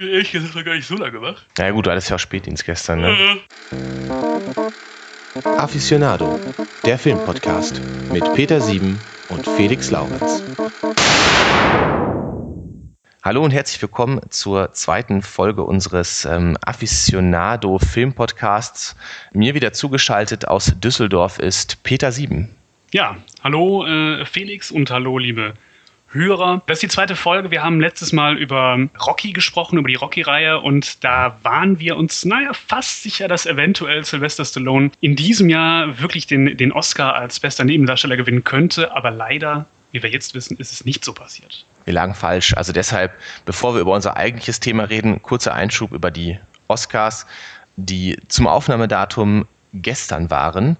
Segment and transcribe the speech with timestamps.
[0.00, 1.44] Ehrlich gesagt noch gar nicht so lange gemacht.
[1.58, 3.14] Na ja, gut, du hattest ja auch Spätdienst gestern, ne?
[5.58, 6.40] Aficionado,
[6.86, 10.42] der Filmpodcast mit Peter Sieben und Felix Laurenz.
[13.22, 18.96] Hallo und herzlich willkommen zur zweiten Folge unseres ähm, Aficionado Filmpodcasts.
[19.34, 22.56] Mir wieder zugeschaltet aus Düsseldorf ist Peter Sieben.
[22.90, 25.52] Ja, hallo äh, Felix und hallo liebe
[26.12, 26.62] Hörer.
[26.66, 27.50] Das ist die zweite Folge.
[27.50, 32.24] Wir haben letztes Mal über Rocky gesprochen, über die Rocky-Reihe und da waren wir uns,
[32.24, 37.38] naja, fast sicher, dass eventuell Sylvester Stallone in diesem Jahr wirklich den, den Oscar als
[37.38, 41.64] bester Nebendarsteller gewinnen könnte, aber leider, wie wir jetzt wissen, ist es nicht so passiert.
[41.84, 42.54] Wir lagen falsch.
[42.56, 43.12] Also deshalb,
[43.44, 47.26] bevor wir über unser eigentliches Thema reden, kurzer Einschub über die Oscars,
[47.76, 50.76] die zum Aufnahmedatum gestern waren.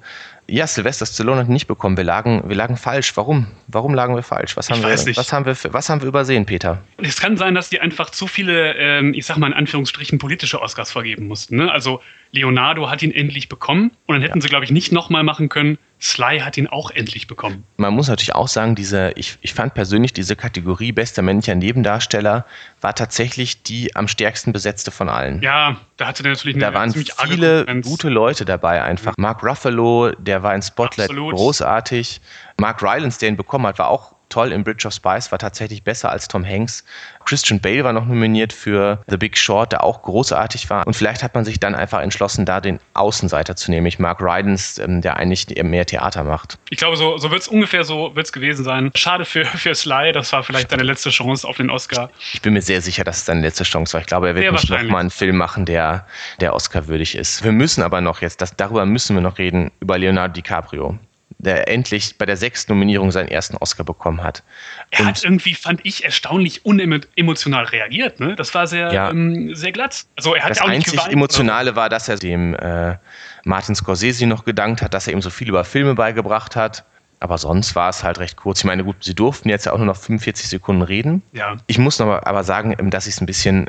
[0.51, 1.97] Ja, Sylvester Stallone hat nicht bekommen.
[1.97, 3.17] Wir lagen, wir lagen falsch.
[3.17, 3.47] Warum?
[3.69, 4.57] Warum lagen wir falsch?
[4.57, 4.89] Was haben, wir.
[5.17, 6.83] Was, haben wir, was haben wir übersehen, Peter?
[6.97, 10.61] Es kann sein, dass die einfach zu viele, ähm, ich sag mal in Anführungsstrichen, politische
[10.61, 11.57] Oscars vergeben mussten.
[11.57, 11.71] Ne?
[11.71, 12.01] Also
[12.33, 14.43] Leonardo hat ihn endlich bekommen und dann hätten Ja.
[14.43, 15.79] sie, glaube ich, nicht nochmal machen können.
[16.01, 17.65] Sly hat ihn auch endlich bekommen.
[17.77, 22.47] Man muss natürlich auch sagen, diese, ich, ich fand persönlich diese Kategorie bester männlicher Nebendarsteller
[22.81, 25.43] war tatsächlich die am stärksten besetzte von allen.
[25.43, 29.15] Ja, da hatte der natürlich eine Da waren viele gute Leute dabei einfach.
[29.19, 31.35] Mark Ruffalo, der war in Spotlight Absolut.
[31.35, 32.21] großartig.
[32.59, 35.83] Mark Rylance, der ihn bekommen hat, war auch toll in Bridge of Spies, war tatsächlich
[35.83, 36.85] besser als Tom Hanks.
[37.27, 40.87] Christian Bale war noch nominiert für The Big Short, der auch großartig war.
[40.87, 44.21] Und vielleicht hat man sich dann einfach entschlossen, da den Außenseiter zu nehmen, nämlich Mark
[44.21, 46.59] Rylance, ähm, der eigentlich mehr Theater macht.
[46.69, 48.91] Ich glaube, so, so wird es ungefähr so wird's gewesen sein.
[48.95, 52.11] Schade für, für Sly, das war vielleicht seine letzte Chance auf den Oscar.
[52.33, 54.01] Ich bin mir sehr sicher, dass es seine letzte Chance war.
[54.01, 56.07] Ich glaube, er wird Sehr nicht nochmal einen Film machen, der,
[56.41, 57.43] der Oscar würdig ist.
[57.43, 60.99] Wir müssen aber noch jetzt, das, darüber müssen wir noch reden, über Leonardo DiCaprio,
[61.43, 64.43] der endlich bei der sechsten Nominierung seinen ersten Oscar bekommen hat.
[64.91, 68.21] Er hat irgendwie, fand ich, erstaunlich unemotional reagiert.
[68.21, 68.37] Ne?
[68.37, 69.11] Das war sehr, Ja.
[69.11, 70.05] ähm, sehr glatt.
[70.17, 72.97] Also er hat Das auch nicht einzig geweint, Emotionale war, dass er dem äh,
[73.45, 76.85] Martin Scorsese noch gedankt hat, dass er ihm so viel über Filme beigebracht hat.
[77.23, 78.61] Aber sonst war es halt recht kurz.
[78.61, 81.23] Ich meine, gut, sie durften jetzt ja auch nur noch 45 Sekunden reden.
[81.33, 83.69] Ja, Ich muss aber sagen, ähm, dass ich es ein bisschen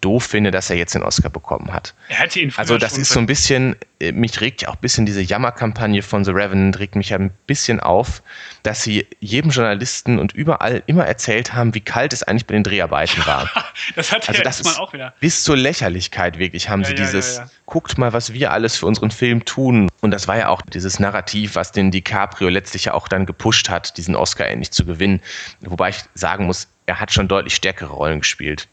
[0.00, 1.94] doof finde, dass er jetzt den Oscar bekommen hat.
[2.08, 4.80] er hätte ihn Also das ist so ein bisschen, äh, mich regt ja auch ein
[4.80, 8.22] bisschen diese Jammerkampagne von The Revenant, regt mich ja ein bisschen auf,
[8.62, 12.62] dass sie jedem Journalisten und überall immer erzählt haben, wie kalt es eigentlich bei den
[12.64, 13.50] Dreharbeiten war.
[13.96, 15.14] Das hat Also das ist auch wieder.
[15.20, 17.46] bis zur Lächerlichkeit wirklich haben Ja, sie ja, dieses, ja.
[17.66, 19.88] guckt mal, was wir alles für unseren Film tun.
[20.00, 23.68] Und das war ja auch dieses Narrativ, was den DiCaprio letztlich ja auch dann gepusht
[23.68, 25.20] hat, diesen Oscar endlich zu gewinnen.
[25.60, 28.68] Wobei ich sagen muss, er hat schon deutlich stärkere Rollen gespielt.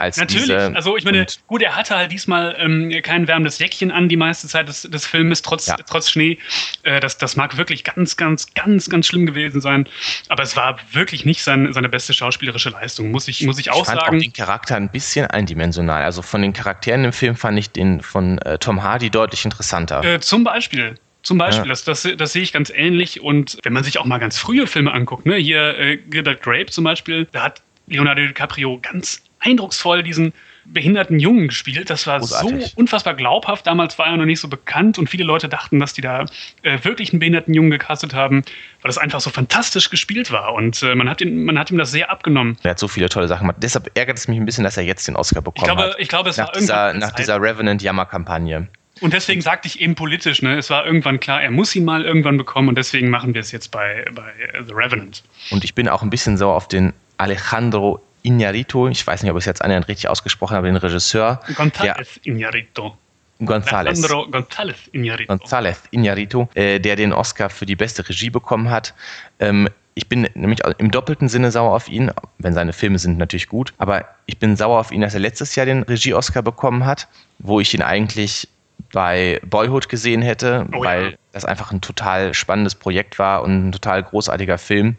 [0.00, 0.44] Als Natürlich.
[0.46, 0.74] diese.
[0.74, 4.16] also ich meine, Und gut, er hatte halt diesmal ähm, kein wärmendes Jäckchen an die
[4.16, 5.76] meiste Zeit des, des Filmes, trotz, Ja.
[5.76, 6.38] trotz Schnee.
[6.82, 9.86] Äh, das, das mag wirklich ganz, ganz, ganz, ganz schlimm gewesen sein.
[10.28, 13.82] Aber es war wirklich nicht sein, seine beste schauspielerische Leistung, muss ich, muss ich auch
[13.82, 14.16] ich fand sagen.
[14.16, 16.02] auch den Charakter ein bisschen eindimensional.
[16.02, 20.02] Also von den Charakteren im Film fand ich den von äh, Tom Hardy deutlich interessanter.
[20.02, 20.94] Äh, zum Beispiel.
[21.22, 21.68] Zum Beispiel, Ja.
[21.68, 23.20] das, das, das sehe ich ganz ähnlich.
[23.20, 26.66] Und wenn man sich auch mal ganz frühe Filme anguckt, ne, hier äh, Gilbert Grape
[26.66, 30.32] zum Beispiel, da hat Leonardo DiCaprio ganz eindrucksvoll diesen
[30.66, 31.90] behinderten Jungen gespielt.
[31.90, 32.66] Das war Großartig.
[32.66, 33.66] so unfassbar glaubhaft.
[33.66, 36.26] Damals war er noch nicht so bekannt und viele Leute dachten, dass die da
[36.62, 38.42] äh, wirklich einen behinderten Jungen gecastet haben,
[38.82, 40.52] weil das einfach so fantastisch gespielt war.
[40.54, 42.56] Und äh, man, hat ihn, man hat ihm das sehr abgenommen.
[42.62, 43.56] er hat so viele tolle Sachen gemacht.
[43.60, 45.96] Deshalb ärgert es mich ein bisschen, dass er jetzt den Oscar Ich bekommen glaube, hat.
[45.98, 48.68] ich glaube, es Nach war dieser, irgendwann nach dieser Revenant-Jammer-Kampagne.
[49.00, 50.58] Und deswegen sagte ich eben politisch, ne?
[50.58, 53.50] Es war irgendwann klar, er muss ihn mal irgendwann bekommen und deswegen machen wir es
[53.50, 55.22] jetzt bei, bei äh, The Revenant.
[55.50, 58.88] Und ich bin auch ein bisschen sauer auf den Alejandro Iñárritu.
[58.90, 61.40] Ich weiß nicht, ob ich es jetzt annähernd richtig ausgesprochen habe, den Regisseur.
[61.54, 62.92] González Iñárritu.
[63.40, 64.00] González.
[64.30, 65.26] González Iñárritu.
[65.28, 68.94] González Iñárritu, äh, der den Oscar für die beste Regie bekommen hat.
[69.38, 73.48] Ähm, ich bin nämlich im doppelten Sinne sauer auf ihn, wenn seine Filme sind natürlich
[73.48, 77.08] gut, aber ich bin sauer auf ihn, dass er letztes Jahr den Regie-Oscar bekommen hat,
[77.38, 78.48] wo ich ihn eigentlich
[78.92, 81.16] bei Boyhood gesehen hätte, Oh weil ja.
[81.32, 84.96] Das einfach ein total spannendes Projekt war und ein total großartiger Film.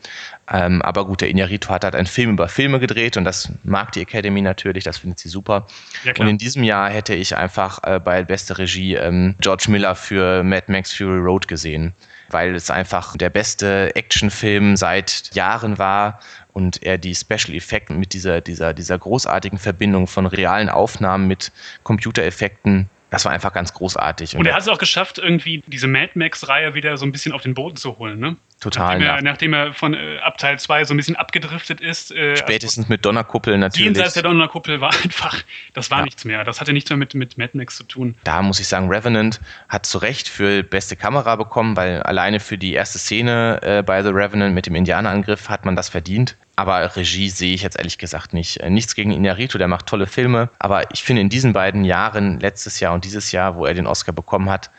[0.51, 3.91] Ähm, aber gut, der Iñárritu hat halt einen Film über Filme gedreht und das mag
[3.91, 5.65] die Academy natürlich, das findet sie super.
[6.03, 9.95] Ja, und in diesem Jahr hätte ich einfach äh, bei beste Regie ähm, George Miller
[9.95, 11.93] für Mad Max Fury Road gesehen,
[12.29, 16.19] weil es einfach der beste Actionfilm seit Jahren war
[16.53, 21.51] und er die Special Effekte mit dieser, dieser, dieser großartigen Verbindung von realen Aufnahmen mit
[21.83, 24.37] Computereffekten, das war einfach ganz großartig.
[24.37, 27.41] Und er hat es auch geschafft, irgendwie diese Mad Max-Reihe wieder so ein bisschen auf
[27.41, 28.37] den Boden zu holen, ne?
[28.61, 28.99] Total.
[28.99, 32.11] Nachdem er, nachdem er von äh, ab Teil 2 so ein bisschen abgedriftet ist.
[32.11, 33.85] Äh, Spätestens mit Donnerkuppel natürlich.
[33.85, 35.43] Jenseits der Donnerkuppel war einfach,
[35.73, 36.05] das war ja.
[36.05, 36.45] nichts mehr.
[36.45, 38.15] Das hatte nichts mehr mit, mit Mad Max zu tun.
[38.23, 42.57] Da muss ich sagen, Revenant hat zu Recht für beste Kamera bekommen, weil alleine für
[42.57, 46.37] die erste Szene äh, bei The Revenant mit dem Indianerangriff hat man das verdient.
[46.55, 48.57] Aber Regie sehe ich jetzt ehrlich gesagt nicht.
[48.57, 50.49] Äh, nichts gegen Inarito, der macht tolle Filme.
[50.59, 53.87] Aber ich finde in diesen beiden Jahren, letztes Jahr und dieses Jahr, wo er den
[53.87, 54.69] Oscar bekommen hat,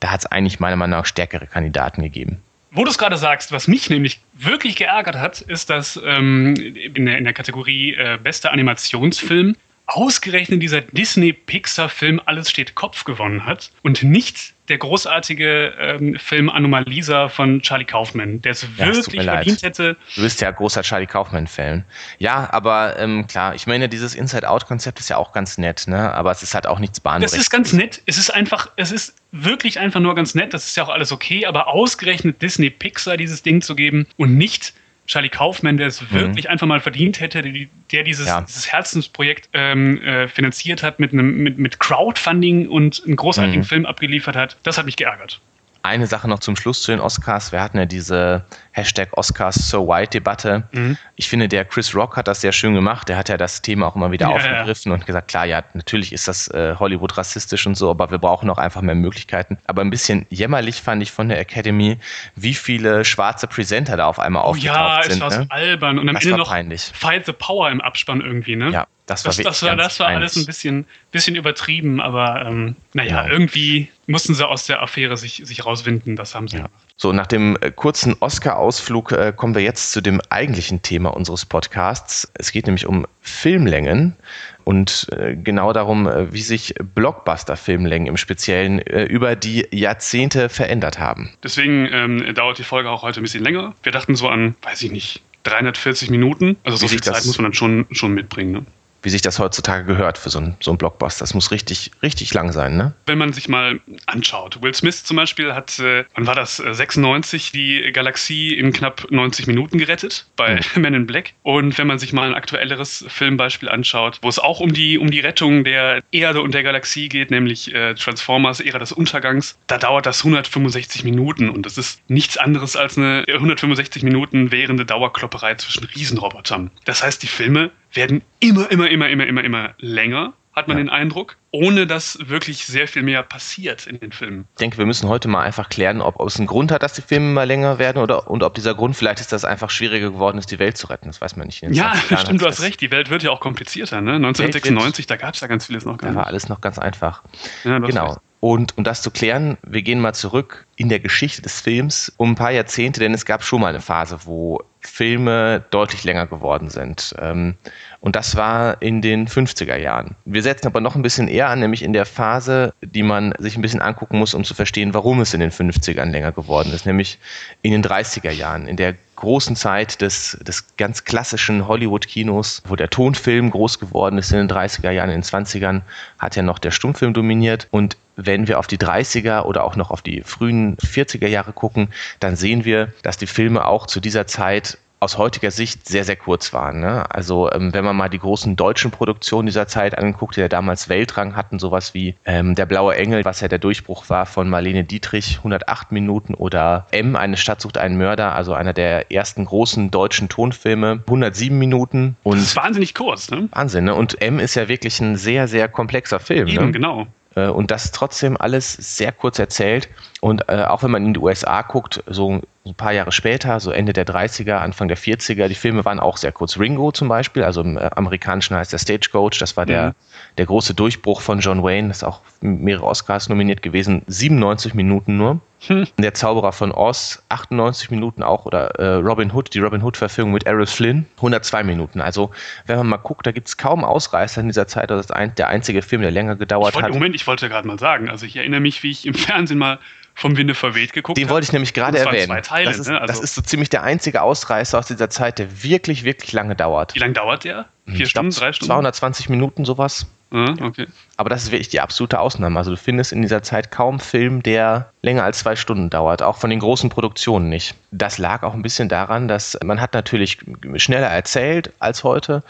[0.00, 2.42] da hat es eigentlich meiner Meinung nach stärkere Kandidaten gegeben.
[2.72, 7.04] Wo du es gerade sagst, was mich nämlich wirklich geärgert hat, ist, dass ähm, in,
[7.04, 9.56] der, in, der, Kategorie äh, bester Animationsfilm
[9.92, 17.28] ausgerechnet dieser Disney-Pixar-Film Alles steht Kopf gewonnen hat und nicht der großartige ähm, Film Anomalisa
[17.28, 19.62] von Charlie Kaufman, der es ja, wirklich verdient leid.
[19.62, 19.96] hätte.
[20.14, 21.84] Du bist ja großer Charlie Kaufman-Fan.
[22.18, 26.12] Ja, aber ähm, klar, ich meine, dieses Inside-Out-Konzept ist ja auch ganz nett, ne?
[26.12, 27.32] aber es ist halt auch nichts bahnbrechendes.
[27.32, 28.02] Das ist ganz nett.
[28.06, 30.54] Es ist einfach, es ist wirklich einfach nur ganz nett.
[30.54, 34.38] Das ist ja auch alles okay, aber ausgerechnet Disney Pixar dieses Ding zu geben und
[34.38, 34.72] nicht
[35.12, 36.10] Charlie Kaufman, der es mhm.
[36.10, 38.40] wirklich einfach mal verdient hätte, der, der dieses, ja.
[38.40, 43.64] dieses Herzensprojekt ähm, äh, finanziert hat, mit, einem, mit, mit Crowdfunding und einen großartigen mhm.
[43.66, 45.40] Film abgeliefert hat, das hat mich geärgert.
[45.84, 47.50] Eine Sache noch zum Schluss zu den Oscars.
[47.50, 50.62] Wir hatten ja diese Hashtag Oscars So White Debatte.
[50.70, 50.96] Mhm.
[51.16, 53.08] Ich finde, der Chris Rock hat das sehr schön gemacht.
[53.08, 54.94] Der hat ja das Thema auch immer wieder ja, aufgegriffen ja.
[54.94, 58.48] und gesagt, klar, ja, natürlich ist das äh, Hollywood rassistisch und so, aber wir brauchen
[58.48, 59.58] auch einfach mehr Möglichkeiten.
[59.66, 61.98] Aber ein bisschen jämmerlich fand ich von der Academy,
[62.36, 65.20] wie viele schwarze Presenter da auf einmal oh, aufgetaucht ja, sind.
[65.20, 65.46] Ja, es war ne?
[65.50, 65.98] so albern.
[65.98, 66.92] Und am das Ende noch peinlich.
[66.94, 68.70] Fight the Power im Abspann irgendwie, ne?
[68.70, 72.76] Ja, das war, das, das war, das war alles ein bisschen, bisschen übertrieben, aber ähm,
[72.92, 73.30] naja, ja.
[73.30, 76.64] irgendwie mussten sie aus der Affäre sich, sich rauswinden, das haben sie ja.
[76.64, 76.82] gemacht.
[76.96, 81.44] So, nach dem äh, kurzen Oscar-Ausflug äh, kommen wir jetzt zu dem eigentlichen Thema unseres
[81.44, 82.30] Podcasts.
[82.34, 84.16] Es geht nämlich um Filmlängen
[84.62, 91.00] und äh, genau darum, äh, wie sich Blockbuster-Filmlängen im Speziellen äh, über die Jahrzehnte verändert
[91.00, 91.34] haben.
[91.42, 93.74] Deswegen ähm, dauert die Folge auch heute ein bisschen länger.
[93.82, 96.56] Wir dachten so an, weiß ich nicht, 340 Minuten.
[96.62, 98.52] Also so viel Zeit muss man dann schon, schon mitbringen.
[98.52, 98.66] Ne?
[99.02, 101.20] Wie sich das heutzutage gehört für so ein, so ein Blockbuster.
[101.20, 102.94] Das muss richtig, richtig lang sein, ne?
[103.06, 104.62] Wenn man sich mal anschaut.
[104.62, 109.10] Will Smith zum Beispiel hat, äh, wann war das, 96 äh, die Galaxie in knapp
[109.10, 110.82] 90 Minuten gerettet bei mhm.
[110.82, 111.34] Men in Black.
[111.42, 115.10] Und wenn man sich mal ein aktuelleres Filmbeispiel anschaut, wo es auch um die, um
[115.10, 119.78] die Rettung der Erde und der Galaxie geht, nämlich äh, Transformers, Ära des Untergangs, da
[119.78, 121.48] dauert das 165 Minuten.
[121.48, 126.70] Und das ist nichts anderes als eine 165 Minuten währende Dauerklopperei zwischen Riesenrobotern.
[126.84, 130.84] Das heißt, die Filme werden immer, immer, immer, immer, immer, immer länger, hat man ja.
[130.84, 134.46] den Eindruck, ohne dass wirklich sehr viel mehr passiert in den Filmen.
[134.52, 136.92] Ich denke, wir müssen heute mal einfach klären, ob, ob es einen Grund hat, dass
[136.92, 139.70] die Filme immer länger werden oder und ob dieser Grund vielleicht ist, dass es einfach
[139.70, 141.06] schwieriger geworden ist, die Welt zu retten.
[141.06, 141.62] Das weiß man nicht.
[141.62, 142.80] Ja, stimmt, du hast recht.
[142.82, 144.02] Die Welt wird ja auch komplizierter.
[144.02, 144.14] Ne?
[144.16, 146.16] 1996, da gab es ja ganz vieles noch gar nicht.
[146.16, 147.22] Da war alles noch ganz einfach.
[147.64, 148.16] Ja, genau.
[148.44, 152.32] Und um das zu klären, wir gehen mal zurück in der Geschichte des Films um
[152.32, 156.68] ein paar Jahrzehnte, denn es gab schon mal eine Phase, wo Filme deutlich länger geworden
[156.68, 157.14] sind.
[157.20, 157.54] Ähm,
[158.00, 160.16] und das war in den 50er Jahren.
[160.24, 163.54] Wir setzen aber noch ein bisschen eher an, nämlich in der Phase, die man sich
[163.54, 166.84] ein bisschen angucken muss, um zu verstehen, warum es in den 50ern länger geworden ist,
[166.84, 167.20] nämlich
[167.62, 172.90] in den 30er Jahren, in der großen Zeit des, des ganz klassischen Hollywood-Kinos, wo der
[172.90, 175.82] Tonfilm groß geworden ist in den 30er Jahren, in den 20ern
[176.18, 177.68] hat ja noch der Stummfilm dominiert.
[177.70, 181.88] Und wenn wir auf die 30er oder auch noch auf die frühen 40er Jahre gucken,
[182.18, 186.14] dann sehen wir, dass die Filme auch zu dieser Zeit aus heutiger Sicht sehr, sehr
[186.14, 186.78] kurz waren.
[186.78, 187.04] Ne?
[187.10, 190.88] Also ähm, wenn man mal die großen deutschen Produktionen dieser Zeit anguckt, die ja damals
[190.88, 194.84] Weltrang hatten, sowas wie ähm, Der blaue Engel, was ja der Durchbruch war von Marlene
[194.84, 199.90] Dietrich, 108 Minuten oder M, eine Stadt sucht einen Mörder, also einer der ersten großen
[199.90, 202.16] deutschen Tonfilme, 107 Minuten.
[202.22, 203.48] Und das ist wahnsinnig kurz, ne?
[203.50, 203.96] Wahnsinn, ne?
[203.96, 206.46] Und M ist ja wirklich ein sehr, sehr komplexer Film.
[206.46, 206.72] Eben, ne?
[206.72, 207.06] genau.
[207.34, 209.88] Äh, und das trotzdem alles sehr kurz erzählt.
[210.24, 213.72] Und äh, auch wenn man in die USA guckt, so ein paar Jahre später, so
[213.72, 216.60] Ende der 30er, Anfang der 40er, die Filme waren auch sehr kurz.
[216.60, 219.94] Ringo zum Beispiel, also im äh, amerikanischen heißt der Stagecoach, das war der, mhm.
[220.38, 225.16] der große Durchbruch von John Wayne, das ist auch mehrere Oscars nominiert gewesen, 97 Minuten
[225.16, 225.40] nur.
[225.66, 225.88] Hm.
[225.98, 230.46] Der Zauberer von Oz, 98 Minuten auch, oder äh, Robin Hood, die Robin Hood-Verfilmung mit
[230.46, 232.00] Errol Flynn, 102 Minuten.
[232.00, 232.30] Also,
[232.66, 234.90] wenn man mal guckt, da gibt es kaum Ausreißer in dieser Zeit.
[234.90, 236.94] Das ist ein, der einzige Film, der länger gedauert wollte, hat.
[236.94, 239.78] Moment, ich wollte gerade mal sagen, also ich erinnere mich, wie ich im Fernsehen mal
[240.14, 242.42] vom Winde verweht geguckt Den wollte ich nämlich gerade erwähnen.
[242.42, 243.00] Teile, das, ist, ne?
[243.00, 246.54] also das ist so ziemlich der einzige Ausreißer aus dieser Zeit, der wirklich, wirklich lange
[246.54, 246.94] dauert.
[246.94, 247.66] Wie lange dauert der?
[247.86, 248.72] Hm, Vier ich Stunden, glaub, drei Stunden?
[248.72, 250.06] 220 Minuten, sowas.
[250.32, 250.86] Ah, okay.
[251.18, 252.58] Aber das ist wirklich die absolute Ausnahme.
[252.58, 256.38] Also du findest in dieser Zeit kaum Film, der länger als zwei Stunden dauert, auch
[256.38, 257.74] von den großen Produktionen nicht.
[257.90, 260.38] Das lag auch ein bisschen daran, dass man hat natürlich
[260.76, 262.42] schneller erzählt als heute,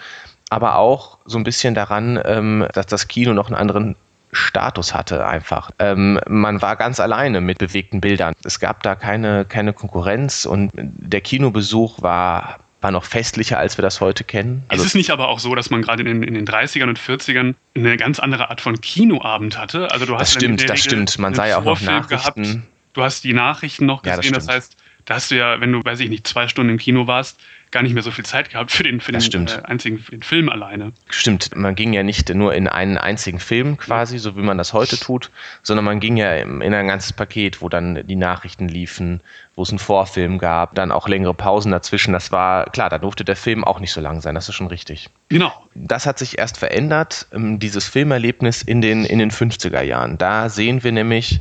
[0.48, 3.96] aber auch so ein bisschen daran, ähm, dass das Kino noch einen anderen
[4.32, 5.70] Status hatte einfach.
[5.78, 8.34] Ähm, man war ganz alleine mit bewegten Bildern.
[8.44, 13.82] Es gab da keine, keine Konkurrenz und der Kinobesuch war war noch festlicher, als wir
[13.82, 14.64] das heute kennen.
[14.66, 16.98] Also ist es nicht aber auch so, dass man gerade in, in, den 30ern und
[16.98, 19.90] 40ern eine ganz andere Art von Kinoabend hatte?
[19.92, 21.16] Also du hast das stimmt, das stimmt.
[21.18, 22.42] Man sah ja auch noch Nachrichten.
[22.42, 22.68] Gehabt.
[22.94, 24.22] Du hast die Nachrichten noch gesehen.
[24.24, 26.72] Ja, das, das heißt, da hast du ja, wenn du, weiß ich nicht, zwei Stunden
[26.72, 27.40] im Kino warst,
[27.72, 30.48] gar nicht mehr so viel Zeit gehabt für den, für den äh, einzigen den Film
[30.48, 30.92] alleine.
[31.08, 34.72] Stimmt, man ging ja nicht nur in einen einzigen Film quasi, so wie man das
[34.72, 35.30] heute tut,
[35.62, 39.22] sondern man ging ja in ein ganzes Paket, wo dann die Nachrichten liefen,
[39.56, 42.12] wo es einen Vorfilm gab, dann auch längere Pausen dazwischen.
[42.12, 44.66] Das war, klar, da durfte der Film auch nicht so lang sein, das ist schon
[44.66, 45.08] richtig.
[45.30, 45.52] Genau.
[45.74, 50.18] Das hat sich erst verändert, ähm, dieses Filmerlebnis in den, in den 50er Jahren.
[50.18, 51.40] Da sehen wir nämlich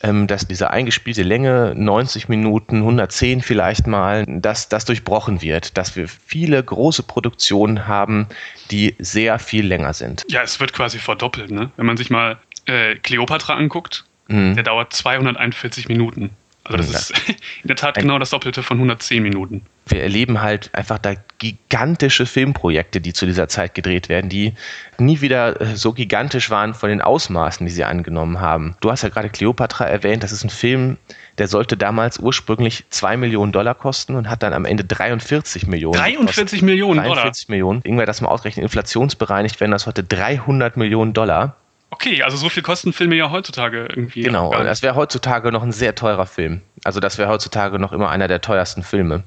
[0.00, 6.08] dass diese eingespielte Länge, 90 Minuten, 110 vielleicht mal, dass das durchbrochen wird, dass wir
[6.08, 8.28] viele große Produktionen haben,
[8.70, 10.24] die sehr viel länger sind.
[10.28, 11.70] Ja, es wird quasi verdoppelt, ne?
[11.76, 14.54] Wenn man sich mal äh, Cleopatra anguckt, mhm.
[14.54, 16.30] der dauert 241 Minuten.
[16.68, 17.28] Also das ist
[17.62, 19.62] in der Tat genau das Doppelte von 110 Minuten.
[19.86, 24.54] Wir erleben halt einfach da gigantische Filmprojekte, die zu dieser Zeit gedreht werden, die
[24.98, 28.76] nie wieder äh, so gigantisch waren von den Ausmaßen, die sie angenommen haben.
[28.80, 30.98] Du hast ja gerade Cleopatra erwähnt, das ist ein Film,
[31.38, 35.98] der sollte damals ursprünglich 2 Millionen Dollar kosten und hat dann am Ende 43 Millionen.
[35.98, 36.62] 43 gekostet.
[36.62, 37.56] Millionen 43 Dollar?
[37.56, 37.80] Millionen.
[37.84, 41.56] Irgendwer das mal ausrechnen, inflationsbereinigt werden das heute 300 Millionen Dollar.
[41.90, 44.22] Okay, also so viel kosten Filme ja heutzutage irgendwie.
[44.22, 46.60] Genau, und das wäre heutzutage noch ein sehr teurer Film.
[46.84, 49.24] Also das wäre heutzutage noch immer einer der teuersten Filme.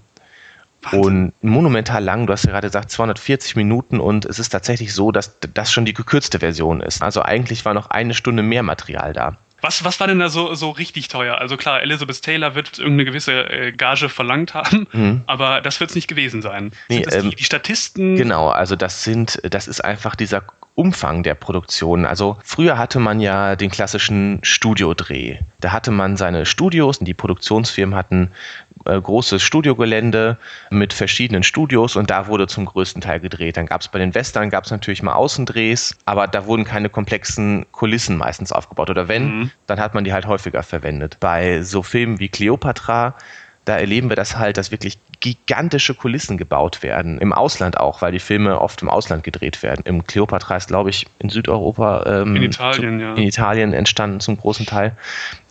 [0.83, 1.01] Wahnsinn.
[1.01, 5.11] Und monumental lang, du hast ja gerade gesagt, 240 Minuten und es ist tatsächlich so,
[5.11, 7.01] dass das schon die gekürzte Version ist.
[7.01, 9.37] Also eigentlich war noch eine Stunde mehr Material da.
[9.61, 11.37] Was, was war denn da so, so richtig teuer?
[11.37, 15.21] Also klar, Elizabeth Taylor wird irgendeine gewisse äh, Gage verlangt haben, mhm.
[15.27, 16.71] aber das wird es nicht gewesen sein.
[16.89, 18.15] Nee, ähm, die, die, Statisten?
[18.15, 20.43] Genau, also das sind, das ist einfach dieser
[20.75, 22.05] Umfang der Produktion.
[22.05, 25.39] Also früher hatte man ja den klassischen Studiodreh.
[25.59, 28.31] Da hatte man seine Studios und die Produktionsfirmen hatten
[28.85, 30.37] großes Studiogelände
[30.69, 33.57] mit verschiedenen Studios und da wurde zum größten Teil gedreht.
[33.57, 36.89] Dann gab es bei den Western gab es natürlich mal Außendrehs, aber da wurden keine
[36.89, 38.89] komplexen Kulissen meistens aufgebaut.
[38.89, 39.51] Oder wenn, mhm.
[39.67, 41.17] dann hat man die halt häufiger verwendet.
[41.19, 43.15] Bei so Filmen wie Cleopatra
[43.65, 47.19] da erleben wir das halt, dass wirklich gigantische Kulissen gebaut werden.
[47.19, 49.83] Im Ausland auch, weil die Filme oft im Ausland gedreht werden.
[49.85, 53.13] Im Cleopatra ist, glaube ich, in Südeuropa, ähm, in, Italien, zu, ja.
[53.13, 54.95] in Italien entstanden zum großen Teil.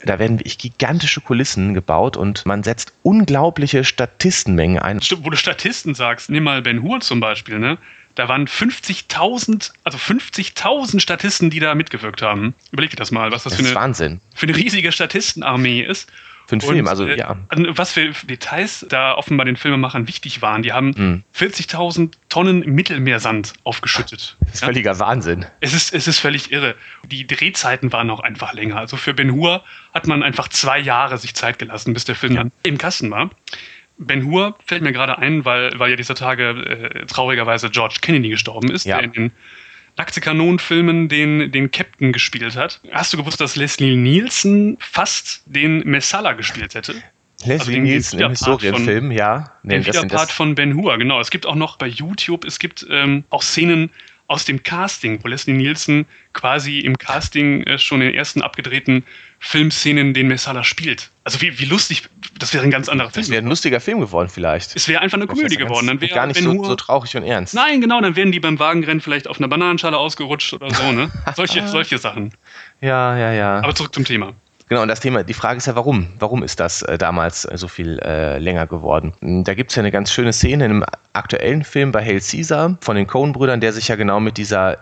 [0.04, 5.00] Da werden wirklich gigantische Kulissen gebaut und man setzt unglaubliche Statistenmengen ein.
[5.00, 7.78] Stimmt, wo du Statisten sagst, nimm mal Ben Hur zum Beispiel, ne?
[8.16, 12.54] Da waren 50.000, also 50.000 Statisten, die da mitgewirkt haben.
[12.72, 14.20] Überleg dir das mal, was das, das für, eine, Wahnsinn.
[14.34, 16.10] für eine riesige Statistenarmee ist.
[16.50, 17.37] Für einen Film, also äh, ja.
[17.76, 20.62] Was für Details da offenbar den Filmemachern wichtig waren.
[20.62, 21.23] Die haben hm.
[21.33, 24.37] 40.000 Tonnen Mittelmeersand aufgeschüttet.
[24.40, 24.66] Das ist ja?
[24.66, 25.47] völliger Wahnsinn.
[25.61, 26.75] Es ist, es ist völlig irre.
[27.07, 28.78] Die Drehzeiten waren auch einfach länger.
[28.78, 29.62] Also für Ben Hur
[29.95, 32.40] hat man einfach zwei Jahre sich Zeit gelassen, bis der Film ja.
[32.40, 33.30] dann im Kasten war.
[33.99, 38.30] Ben Hur fällt mir gerade ein, weil, weil ja dieser Tage äh, traurigerweise George Kennedy
[38.30, 38.97] gestorben ist, ja.
[38.97, 39.33] der in den
[39.97, 42.80] nackte Kanonenfilmen den, den Captain gespielt hat.
[42.92, 46.94] Hast du gewusst, dass Leslie Nielsen fast den Messala gespielt hätte?
[47.44, 49.52] Leslie also Nielsen im Historienfilm, ja.
[49.62, 51.20] Nee, den Widerpart von Ben Hur, genau.
[51.20, 53.90] Es gibt auch noch bei YouTube, es gibt ähm, auch Szenen
[54.26, 59.04] aus dem Casting, wo Leslie Nielsen quasi im Casting äh, schon in den ersten abgedrehten
[59.40, 61.11] Filmszenen den Messala spielt.
[61.25, 62.04] Also wie, wie lustig,
[62.40, 63.23] das wäre ein ganz anderer Film.
[63.23, 64.75] Das wäre ein lustiger Film geworden vielleicht.
[64.75, 65.87] Es wäre einfach eine Komödie geworden.
[65.87, 67.54] Dann wäre gar nicht so, so, traurig und ernst.
[67.54, 71.11] Nein, genau, dann wären die beim Wagenrennen vielleicht auf einer Bananenschale ausgerutscht oder so, ne?
[71.37, 72.32] solche, solche Sachen.
[72.80, 73.59] Ja, ja, ja.
[73.62, 74.32] Aber zurück zum Thema.
[74.70, 76.06] Genau, und das Thema, die Frage ist ja, warum?
[76.20, 79.12] Warum ist das äh, damals äh, so viel äh, länger geworden?
[79.44, 82.78] Da gibt es ja eine ganz schöne Szene in einem aktuellen Film bei Hail Caesar
[82.80, 84.78] von den Coen-Brüdern, der sich ja genau mit dieser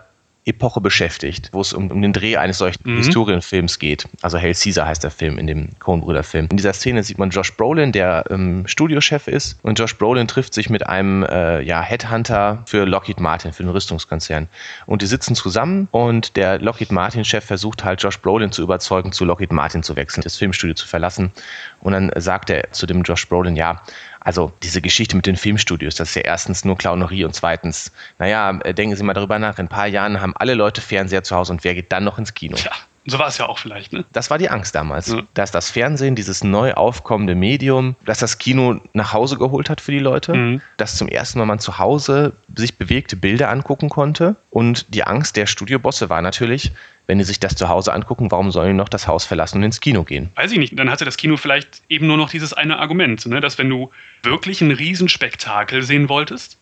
[0.49, 2.97] Epoche beschäftigt, wo es um, um den Dreh eines solchen mhm.
[2.97, 4.07] Historienfilms geht.
[4.21, 6.47] Also Hail Caesar heißt der Film in dem Coen-Brüder-Film.
[6.51, 9.59] In dieser Szene sieht man Josh Brolin, der ähm, Studiochef ist.
[9.63, 13.71] Und Josh Brolin trifft sich mit einem äh, ja, Headhunter für Lockheed Martin, für den
[13.71, 14.47] Rüstungskonzern.
[14.85, 19.25] Und die sitzen zusammen und der Lockheed Martin-Chef versucht halt Josh Brolin zu überzeugen, zu
[19.25, 21.31] Lockheed Martin zu wechseln, das Filmstudio zu verlassen.
[21.81, 23.81] Und dann sagt er zu dem Josh Brolin, ja,
[24.19, 28.59] also diese Geschichte mit den Filmstudios, das ist ja erstens nur Clownerie und zweitens, naja,
[28.63, 31.35] äh, denken Sie mal darüber nach, in ein paar Jahren haben alle Leute Fernseher zu
[31.35, 32.57] Hause und wer geht dann noch ins Kino?
[32.57, 32.71] Tja.
[33.05, 34.05] So war es ja auch vielleicht, ne?
[34.11, 35.23] Das war die Angst damals, ja.
[35.33, 39.91] dass das Fernsehen, dieses neu aufkommende Medium, dass das Kino nach Hause geholt hat für
[39.91, 40.61] die Leute, mhm.
[40.77, 45.37] dass zum ersten Mal man zu Hause sich bewegte Bilder angucken konnte und die Angst
[45.37, 46.71] der Studiobosse war natürlich,
[47.07, 49.63] wenn die sich das zu Hause angucken, warum sollen die noch das Haus verlassen und
[49.63, 50.29] ins Kino gehen?
[50.35, 50.77] Weiß ich nicht.
[50.77, 53.41] Dann hatte das Kino vielleicht eben nur noch dieses eine Argument, ne?
[53.41, 53.89] dass wenn du
[54.21, 56.59] wirklich ein Riesenspektakel sehen wolltest,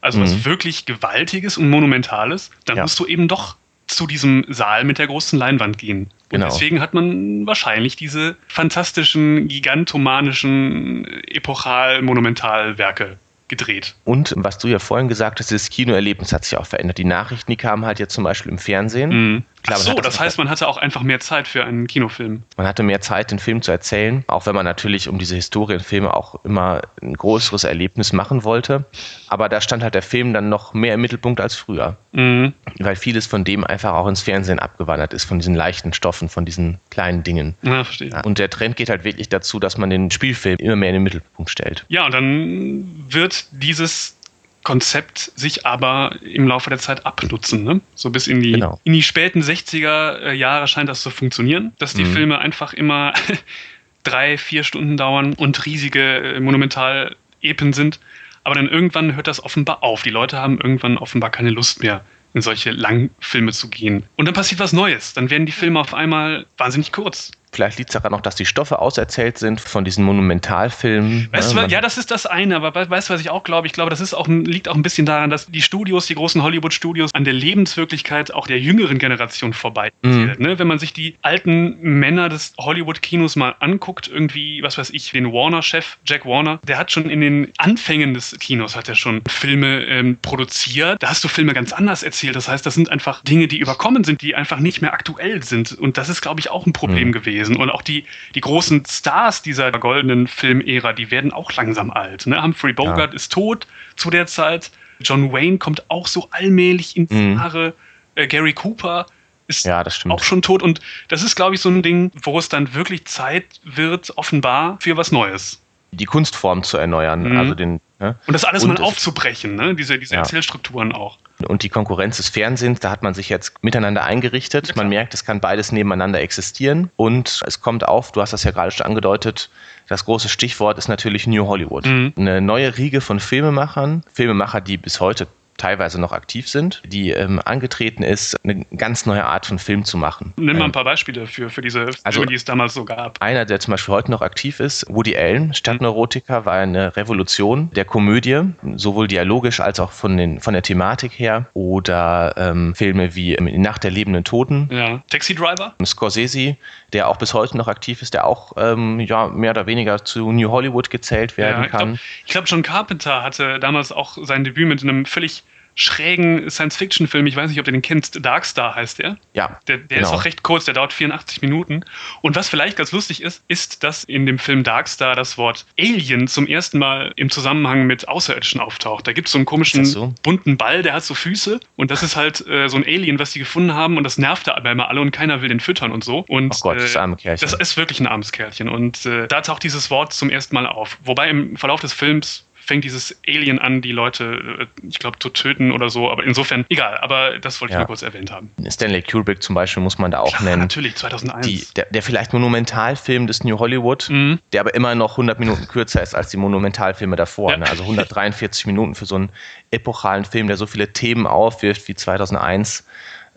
[0.00, 0.22] also mhm.
[0.22, 2.82] was wirklich Gewaltiges und Monumentales, dann ja.
[2.84, 3.56] musst du eben doch
[3.88, 6.02] zu diesem Saal mit der großen Leinwand gehen.
[6.04, 6.46] Und Genau.
[6.46, 13.16] deswegen hat man wahrscheinlich diese fantastischen, gigantomanischen, epochal-Monumentalwerke
[13.48, 13.94] gedreht.
[14.04, 16.98] Und was du ja vorhin gesagt hast, das Kinoerlebnis hat sich auch verändert.
[16.98, 19.10] Die Nachrichten, die kamen halt jetzt zum Beispiel im Fernsehen.
[19.10, 19.44] Mhm.
[19.62, 22.42] Klar, Ach so, das heißt, man hatte auch einfach mehr Zeit für einen Kinofilm.
[22.56, 26.14] Man hatte mehr Zeit, den Film zu erzählen, auch wenn man natürlich um diese Historienfilme
[26.14, 28.86] auch immer ein größeres Erlebnis machen wollte.
[29.28, 32.54] Aber da stand halt der Film dann noch mehr im Mittelpunkt als früher, Mhm.
[32.78, 36.44] weil vieles von dem einfach auch ins Fernsehen abgewandert ist, von diesen leichten Stoffen, von
[36.44, 37.54] diesen kleinen Dingen.
[37.62, 38.10] Ja, verstehe.
[38.10, 40.94] Ja, Und der Trend geht halt wirklich dazu, dass man den Spielfilm immer mehr in
[40.94, 41.84] den Mittelpunkt stellt.
[41.88, 44.17] Ja, und dann wird dieses
[44.64, 47.64] Konzept sich aber im Laufe der Zeit abnutzen.
[47.64, 47.80] Ne?
[47.94, 48.80] So bis in die, Genau.
[48.84, 52.12] in die späten 60er Jahre scheint das zu funktionieren, dass die Mhm.
[52.12, 53.14] Filme einfach immer
[54.02, 58.00] drei, vier Stunden dauern und riesige äh, Monumental-Epen sind.
[58.44, 60.02] Aber dann irgendwann hört das offenbar auf.
[60.02, 62.02] Die Leute haben irgendwann offenbar keine Lust mehr,
[62.34, 64.04] in solche Langfilme zu gehen.
[64.16, 65.12] Und dann passiert was Neues.
[65.14, 67.30] Dann werden die Filme auf einmal wahnsinnig kurz.
[67.58, 71.28] Vielleicht liegt es daran auch, dass die Stoffe auserzählt sind von diesen Monumentalfilmen.
[71.32, 71.32] Weißt ne?
[71.32, 73.42] du, was- Man- ja, das ist das eine, aber we- weißt du, was ich auch
[73.42, 73.66] glaube?
[73.66, 76.40] Ich glaube, das ist auch, liegt auch ein bisschen daran, dass die Studios, die großen
[76.42, 79.90] Hollywood-Studios, an der Lebenswirklichkeit auch der jüngeren Generation vorbei.
[80.02, 80.36] Mhm.
[80.38, 80.58] Ne?
[80.60, 85.32] Wenn man sich die alten Männer des Hollywood-Kinos mal anguckt, irgendwie, was weiß ich, den
[85.32, 89.84] Warner-Chef, Jack Warner, der hat schon in den Anfängen des Kinos hat er schon Filme
[89.86, 91.02] ähm, produziert.
[91.02, 92.36] Da hast du Filme ganz anders erzählt.
[92.36, 95.72] Das heißt, das sind einfach Dinge, die überkommen sind, die einfach nicht mehr aktuell sind.
[95.72, 97.12] Und das ist, glaube ich, auch ein Problem Mhm.
[97.12, 97.47] gewesen.
[97.56, 102.26] Und auch die, die großen Stars dieser goldenen Filmära, die werden auch langsam alt.
[102.26, 102.42] Ne?
[102.42, 104.70] Humphrey Bogart ist tot zu der Zeit.
[105.00, 107.34] John Wayne kommt auch so allmählich ins Mhm.
[107.36, 107.74] Jahre.
[108.14, 109.06] Äh, Gary Cooper
[109.46, 110.62] ist Ja, auch schon tot.
[110.62, 114.76] Und das ist, glaube ich, so ein Ding, wo es dann wirklich Zeit wird, offenbar,
[114.80, 115.60] für was Neues.
[115.90, 117.30] die Kunstform zu erneuern.
[117.30, 117.36] Mhm.
[117.38, 118.14] Also den, ne?
[118.26, 119.74] Und das alles Und mal aufzubrechen, ne?
[119.74, 120.20] diese, diese Ja.
[120.20, 121.16] Erzählstrukturen auch.
[121.46, 124.74] Und die Konkurrenz des Fernsehens, da hat man sich jetzt miteinander eingerichtet.
[124.76, 126.90] Man merkt, es kann beides nebeneinander existieren.
[126.96, 129.50] Und es kommt auf, du hast das ja gerade schon angedeutet,
[129.88, 131.86] das große Stichwort ist natürlich New Hollywood.
[131.86, 132.12] Mhm.
[132.16, 135.26] Eine neue Riege von Filmemachern, Filmemacher, die bis heute
[135.58, 139.98] teilweise noch aktiv sind, die ähm, angetreten ist, eine ganz neue Art von Film zu
[139.98, 140.32] machen.
[140.36, 142.84] Nimm mal Ähm, ein paar Beispiele für, für diese Filme, Also- die es damals so
[142.84, 143.20] gab.
[143.20, 147.84] einer, der zum Beispiel heute noch aktiv ist, Woody Allen, Stadtneurotiker, war eine Revolution der
[147.84, 148.40] Komödie,
[148.76, 151.46] sowohl dialogisch als auch von, den, von der Thematik her.
[151.52, 154.68] Oder ähm, Filme wie ähm, Nacht der lebenden Toten.
[154.72, 155.02] Ja.
[155.10, 155.74] Taxi Driver?
[155.84, 156.56] Scorsese,
[156.92, 160.30] der auch bis heute noch aktiv ist, der auch ähm, ja, mehr oder weniger zu
[160.32, 161.78] New Hollywood gezählt werden Ja, ich kann.
[161.80, 165.42] glaube, glaub, John Carpenter hatte damals auch sein Debüt mit einem völlig
[165.78, 167.26] schrägen Science-Fiction-Film.
[167.26, 168.24] Ich weiß nicht, ob du den kennst.
[168.24, 169.16] Darkstar heißt der.
[169.32, 170.08] ja, Der, der genau.
[170.08, 171.84] ist auch recht kurz, der dauert 84 Minuten.
[172.20, 176.26] Und was vielleicht ganz lustig ist, ist, dass in dem Film Darkstar das Wort Alien
[176.26, 179.06] zum ersten Mal im Zusammenhang mit Außerirdischen auftaucht.
[179.06, 180.12] Da gibt es so einen komischen das so?
[180.24, 181.60] bunten Ball, der hat so Füße.
[181.76, 183.96] Und das ist halt äh, so ein Alien, was sie gefunden haben.
[183.96, 186.24] Und das nervt da aber immer alle und keiner will den füttern und so.
[186.26, 187.48] Und, Oh Gott, das äh, arme Kerlchen.
[187.48, 188.68] Das ist wirklich ein armes Kerlchen.
[188.68, 190.98] Und äh, da taucht dieses Wort zum ersten Mal auf.
[191.04, 195.30] Wobei im Verlauf des Films fängt dieses Alien an, die Leute, äh, ich glaube, zu
[195.30, 196.10] töten oder so.
[196.10, 196.98] Aber insofern, egal.
[196.98, 197.78] Aber das wollte ich Ja.
[197.80, 198.50] nur kurz erwähnt haben.
[198.68, 200.62] Stanley Kubrick zum Beispiel muss man da auch Klar, nennen.
[200.62, 201.46] natürlich, 2001.
[201.46, 204.38] Die, der, der vielleicht Monumentalfilm des New Hollywood, Mhm.
[204.52, 207.52] der aber immer noch 100 Minuten kürzer ist als die Monumentalfilme davor.
[207.52, 207.56] Ja.
[207.56, 207.66] Ne?
[207.70, 209.30] Also 143 Minuten für so einen
[209.70, 212.86] epochalen Film, der so viele Themen aufwirft wie 2001.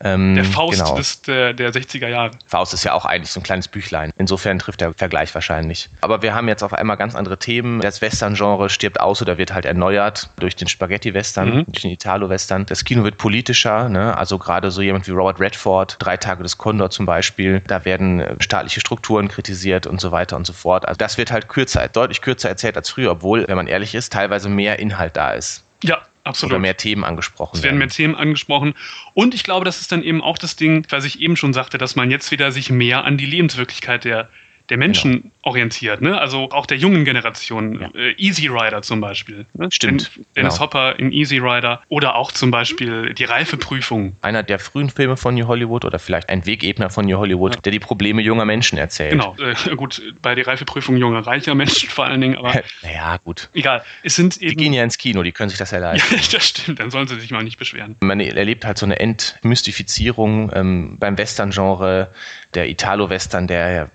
[0.03, 0.95] Ähm, Der Faust genau.
[0.95, 2.31] des, der, der 60er Jahre.
[2.47, 4.11] Faust ist ja auch eigentlich so ein kleines Büchlein.
[4.17, 5.89] Insofern trifft der Vergleich wahrscheinlich.
[6.01, 7.81] Aber wir haben jetzt auf einmal ganz andere Themen.
[7.81, 11.65] Das Western-Genre stirbt aus oder wird halt erneuert durch den Spaghetti-Western, Mhm.
[11.65, 12.65] durch den Italo-Western.
[12.65, 13.89] Das Kino wird politischer.
[13.89, 14.17] Ne?
[14.17, 17.61] Also gerade so jemand wie Robert Redford, Drei Tage des Condor zum Beispiel.
[17.67, 20.87] Da werden äh, staatliche Strukturen kritisiert und so weiter und so fort.
[20.87, 24.13] Also das wird halt kürzer, deutlich kürzer erzählt als früher, obwohl, wenn man ehrlich ist,
[24.13, 25.63] teilweise mehr Inhalt da ist.
[25.83, 26.61] Ja, Oder absolut.
[26.61, 28.75] mehr Themen angesprochen Es werden mehr Themen angesprochen.
[29.13, 31.77] Und ich glaube, das ist dann eben auch das Ding, was ich eben schon sagte,
[31.77, 34.29] dass man jetzt wieder sich mehr an die Lebenswirklichkeit der,
[34.71, 36.01] der Menschen orientiert.
[36.01, 36.19] Ne?
[36.19, 37.81] Also auch der jungen Generation.
[37.81, 37.89] Ja.
[37.93, 39.45] Äh, Easy Rider zum Beispiel.
[39.53, 39.69] Ne?
[39.69, 40.59] Stimmt, Den, Dennis genau.
[40.63, 41.81] Hopper in Easy Rider.
[41.89, 44.15] Oder auch zum Beispiel die Reifeprüfung.
[44.21, 47.73] einer der frühen Filme von New Hollywood oder vielleicht ein Wegebner von New Hollywood, der
[47.73, 49.11] die Probleme junger Menschen erzählt.
[49.11, 49.35] Genau.
[49.39, 52.37] Äh, gut, bei der Reifeprüfung junger, reicher Menschen vor allen Dingen.
[52.37, 53.49] Aber naja, gut.
[53.53, 53.83] egal.
[54.03, 54.57] Es sind Die eben.
[54.57, 56.15] gehen ja ins Kino, die können sich das ja ja, leisten.
[56.31, 56.79] das stimmt.
[56.79, 57.97] Dann sollen sie sich mal nicht beschweren.
[57.99, 62.09] Man erlebt halt so eine Entmystifizierung ähm, beim Western-Genre,
[62.53, 63.87] der Italo-Western, der ja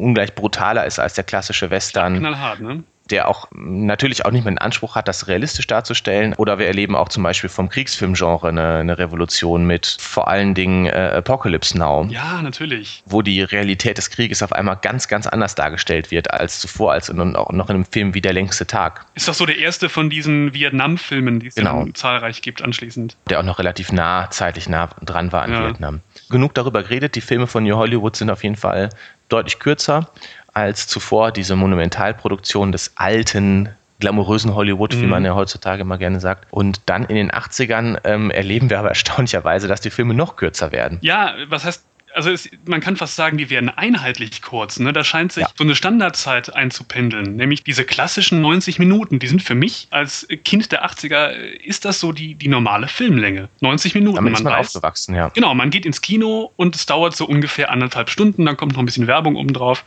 [0.00, 2.18] ungleich brutaler ist als der klassische Western.
[2.18, 2.84] Knallhart, ne?
[3.10, 6.34] der auch natürlich auch nicht mehr den Anspruch hat, das realistisch darzustellen.
[6.36, 10.86] Oder wir erleben auch zum Beispiel vom Kriegsfilmgenre eine, eine Revolution mit vor allen Dingen
[10.86, 12.06] äh, Apocalypse Now.
[12.10, 13.02] Ja, natürlich.
[13.06, 17.08] Wo die Realität des Krieges auf einmal ganz, ganz anders dargestellt wird als zuvor, als
[17.08, 19.06] in, auch noch in einem Film wie Der längste Tag.
[19.14, 21.86] Ist doch so der erste von diesen Vietnam-Filmen, die es genau.
[21.94, 23.16] zahlreich gibt anschließend.
[23.28, 25.66] Der auch noch relativ nah, zeitlich nah dran war an ja.
[25.66, 26.00] Vietnam.
[26.28, 28.90] Genug darüber geredet, die Filme von New Hollywood sind auf jeden Fall
[29.32, 30.10] deutlich kürzer
[30.52, 35.02] als zuvor diese Monumentalproduktion des alten glamourösen Hollywood, mhm.
[35.02, 36.46] wie man ja heutzutage immer gerne sagt.
[36.50, 40.72] Und dann in den 80ern ähm, erleben wir aber erstaunlicherweise, dass die Filme noch kürzer
[40.72, 40.98] werden.
[41.02, 44.78] Ja, was heißt also es, man kann fast sagen, die werden einheitlich kurz.
[44.78, 44.92] Ne?
[44.92, 45.50] Da scheint sich ja.
[45.56, 49.18] so eine Standardzeit einzupendeln, nämlich diese klassischen 90 Minuten.
[49.18, 53.48] Die sind für mich als Kind der 80er, ist das so die, die normale Filmlänge.
[53.60, 54.16] 90 Minuten.
[54.16, 55.28] Damit man ist man weiß, aufgewachsen, ja.
[55.28, 58.80] Genau, man geht ins Kino und es dauert so ungefähr anderthalb Stunden, dann kommt noch
[58.80, 59.84] ein bisschen Werbung obendrauf.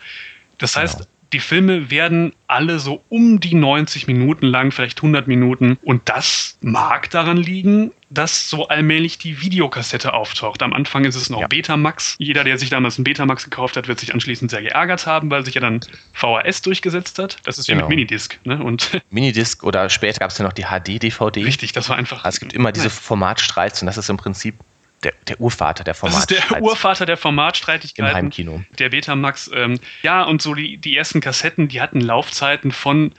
[0.57, 1.09] Das heißt, genau.
[1.33, 5.77] Die Filme werden alle so um die 90 Minuten lang, vielleicht 100 Minuten.
[5.81, 10.61] Und das mag daran liegen, dass so allmählich die Videokassette auftaucht.
[10.61, 11.47] Am Anfang ist es noch ja.
[11.47, 12.15] Betamax.
[12.19, 15.43] Jeder, der sich damals ein Betamax gekauft hat, wird sich anschließend sehr geärgert haben, weil
[15.43, 15.79] sich ja dann
[16.13, 17.37] VHS durchgesetzt hat.
[17.43, 17.87] Das ist wie genau.
[17.87, 18.39] mit Minidisc.
[18.43, 18.63] Ne?
[18.63, 21.43] Und Minidisc oder später gab es ja noch die HD-DVD.
[21.43, 22.23] Richtig, das war einfach.
[22.23, 24.55] Also es gibt immer diese Formatstreits und das ist im Prinzip
[25.03, 26.49] der, der Urvater der Formatstreitigkeiten.
[26.49, 28.09] Das ist der Urvater der Formatstreitigkeiten.
[28.09, 28.63] Im Heimkino.
[28.79, 29.51] Der Betamax.
[29.53, 33.13] Ähm, ja, und so die, die ersten Kassetten, die hatten Laufzeiten von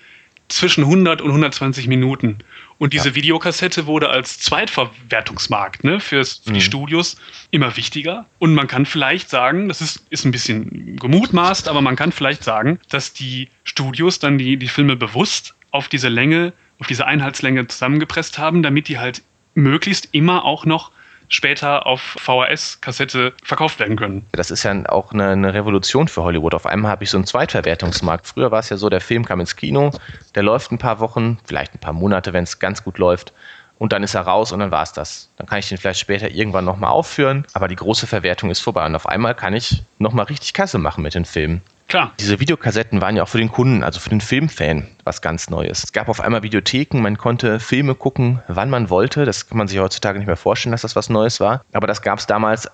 [0.49, 2.39] zwischen 100 und 120 Minuten.
[2.79, 3.15] Und diese ja.
[3.15, 6.55] Videokassette wurde als Zweitverwertungsmarkt ne, für mhm.
[6.55, 7.17] die Studios
[7.51, 8.27] immer wichtiger.
[8.39, 12.45] Und man kann vielleicht sagen, das ist, ist ein bisschen gemutmaßt, aber man kann vielleicht
[12.45, 17.67] sagen, dass die Studios dann die, die Filme bewusst auf diese Länge, auf diese Einheitslänge
[17.67, 19.23] zusammengepresst haben, damit die halt
[19.55, 20.91] möglichst immer auch noch
[21.35, 24.27] später auf VHS-Kassette verkauft werden können.
[24.33, 26.55] Das ist ja auch eine, eine Revolution für Hollywood.
[26.55, 28.27] Auf einmal habe ich so einen Zweitverwertungsmarkt.
[28.27, 29.91] Früher war es ja so, der Film kam ins Kino,
[30.35, 33.33] der läuft ein paar Wochen, vielleicht ein paar Monate, wenn es ganz gut läuft.
[33.77, 35.31] Und dann ist er raus und dann war es das.
[35.37, 38.87] Dann kann ich den vielleicht später irgendwann nochmal aufführen, aber die große Verwertung ist vorbei.
[38.87, 41.61] Und auf einmal kann ich nochmal richtig Kasse machen mit den Filmen.
[41.89, 42.13] Klar.
[42.19, 45.85] Diese Videokassetten waren ja auch für den Kunden, also für den Filmfan, was ganz Neues.
[45.85, 49.25] Es gab auf einmal Videotheken, man konnte Filme gucken, wann man wollte.
[49.25, 51.65] Das kann man sich heutzutage nicht mehr vorstellen, dass das was Neues war.
[51.73, 52.69] Aber das gab es damals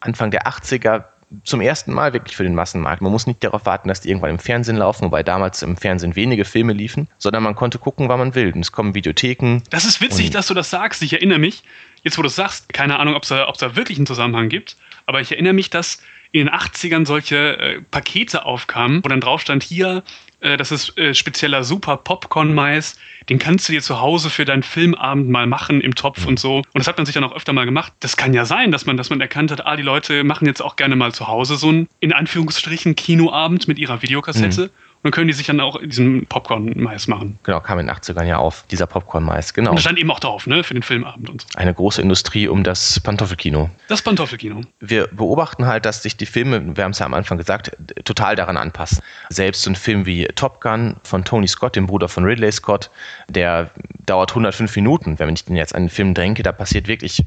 [0.00, 1.04] Anfang der 80er
[1.42, 3.02] zum ersten Mal wirklich für den Massenmarkt.
[3.02, 6.14] Man muss nicht darauf warten, dass die irgendwann im Fernsehen laufen, wobei damals im Fernsehen
[6.16, 8.52] wenige Filme liefen, sondern man konnte gucken, wann man will.
[8.52, 9.62] Und es kommen Videotheken.
[9.70, 11.02] Das ist witzig, dass du das sagst.
[11.02, 11.64] Ich erinnere mich,
[12.02, 14.76] jetzt wo du es sagst, keine Ahnung, ob es da, da wirklich einen Zusammenhang gibt,
[15.06, 15.98] aber ich erinnere mich, dass
[16.34, 20.02] in den 80ern solche äh, Pakete aufkamen, wo dann drauf stand, hier,
[20.40, 24.64] äh, das ist äh, spezieller Super Popcorn-Mais, den kannst du dir zu Hause für deinen
[24.64, 26.56] Filmabend mal machen im Topf und so.
[26.56, 27.92] Und das hat man sich dann auch öfter mal gemacht.
[28.00, 30.60] Das kann ja sein, dass man, dass man erkannt hat, ah, die Leute machen jetzt
[30.60, 34.66] auch gerne mal zu Hause so einen, in Anführungsstrichen, Kinoabend mit ihrer Videokassette.
[34.66, 37.38] Mhm dann können die sich dann auch diesen Popcorn-Mais machen.
[37.42, 39.72] Genau, kam in den 80ern ja auf, dieser Popcorn-Mais, genau.
[39.72, 41.48] Und stand eben auch drauf, ne, für den Filmabend und so.
[41.58, 43.68] Eine große Industrie um das Pantoffelkino.
[43.88, 44.62] Das Pantoffelkino.
[44.80, 47.72] Wir beobachten halt, dass sich die Filme, wir haben es ja am Anfang gesagt,
[48.06, 49.02] total daran anpassen.
[49.28, 52.90] Selbst so ein Film wie Top Gun von Tony Scott, dem Bruder von Ridley Scott,
[53.28, 53.70] der
[54.06, 55.18] dauert 105 Minuten.
[55.18, 57.22] Wenn ich den jetzt an den Film denke, da passiert wirklich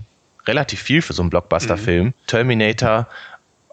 [0.47, 2.07] relativ viel für so einen Blockbuster-Film.
[2.07, 2.13] Mhm.
[2.25, 3.07] Terminator,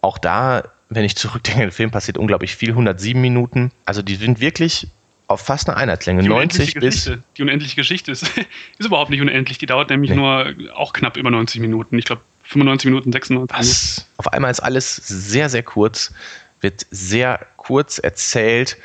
[0.02, 0.62] auch da
[0.94, 3.72] wenn ich zurückdenke, der Film passiert unglaublich viel, 107 Minuten.
[3.84, 4.88] Also die sind wirklich
[5.26, 7.10] auf fast eine Einheitslänge, die 90 bis.
[7.36, 8.22] Die unendliche Geschichte ist,
[8.78, 10.16] ist überhaupt nicht unendlich, die dauert nämlich nee.
[10.16, 11.98] nur auch knapp über 90 Minuten.
[11.98, 13.96] Ich glaube 95 Minuten, 96 Was?
[13.96, 14.10] Minuten.
[14.18, 16.12] Auf einmal ist alles sehr, sehr kurz,
[16.60, 18.76] wird sehr kurz erzählt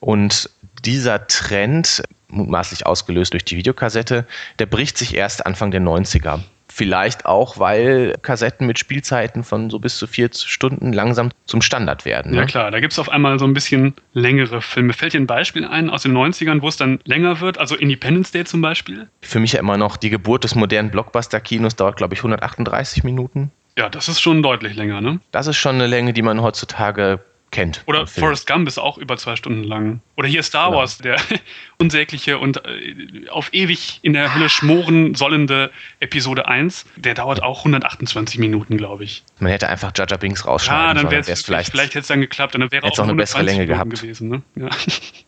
[0.00, 0.50] und
[0.84, 4.26] dieser Trend, mutmaßlich ausgelöst durch die Videokassette,
[4.58, 6.42] der bricht sich erst Anfang der 90er.
[6.76, 12.04] Vielleicht auch, weil Kassetten mit Spielzeiten von so bis zu vier Stunden langsam zum Standard
[12.04, 12.32] werden.
[12.32, 12.36] Ne?
[12.36, 14.92] Ja klar, da gibt es auf einmal so ein bisschen längere Filme.
[14.92, 17.56] Fällt dir ein Beispiel ein aus den 90ern, wo es dann länger wird?
[17.56, 19.08] Also Independence Day zum Beispiel?
[19.22, 23.52] Für mich ja immer noch die Geburt des modernen Blockbuster-Kinos dauert, glaube ich, 138 Minuten.
[23.78, 25.20] Ja, das ist schon deutlich länger, ne?
[25.30, 27.82] Das ist schon eine Länge, die man heutzutage kennt.
[27.86, 30.00] Oder Forrest Gump ist auch über zwei Stunden lang.
[30.16, 30.78] Oder hier Star genau.
[30.78, 31.16] Wars, der
[31.78, 36.86] unsägliche und äh, auf ewig in der Hölle schmoren sollende Episode 1.
[36.96, 39.24] Der dauert auch 128 Minuten, glaube ich.
[39.38, 42.20] Man hätte einfach Jaja Binks rausschneiden Ja, dann wäre es vielleicht, vielleicht hätte es dann
[42.20, 44.28] geklappt und dann wäre auch, auch eine bessere Länge gehabt gewesen.
[44.28, 44.42] Ne?
[44.56, 44.68] Ja.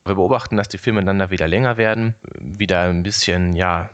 [0.04, 3.90] Wir beobachten, dass die Filme dann da wieder länger werden, wieder ein bisschen, ja,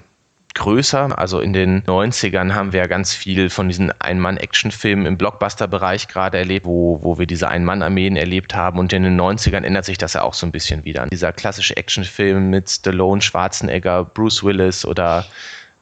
[0.55, 1.19] größer.
[1.19, 6.67] Also in den 90ern haben wir ganz viel von diesen Ein-Mann-Actionfilmen im Blockbuster-Bereich gerade erlebt,
[6.67, 8.79] wo, wo wir diese Ein-Mann-Armeen erlebt haben.
[8.79, 11.07] Und in den 90ern ändert sich das ja auch so ein bisschen wieder.
[11.07, 15.27] Dieser klassische Actionfilm mit Stallone, Schwarzenegger, Bruce Willis oder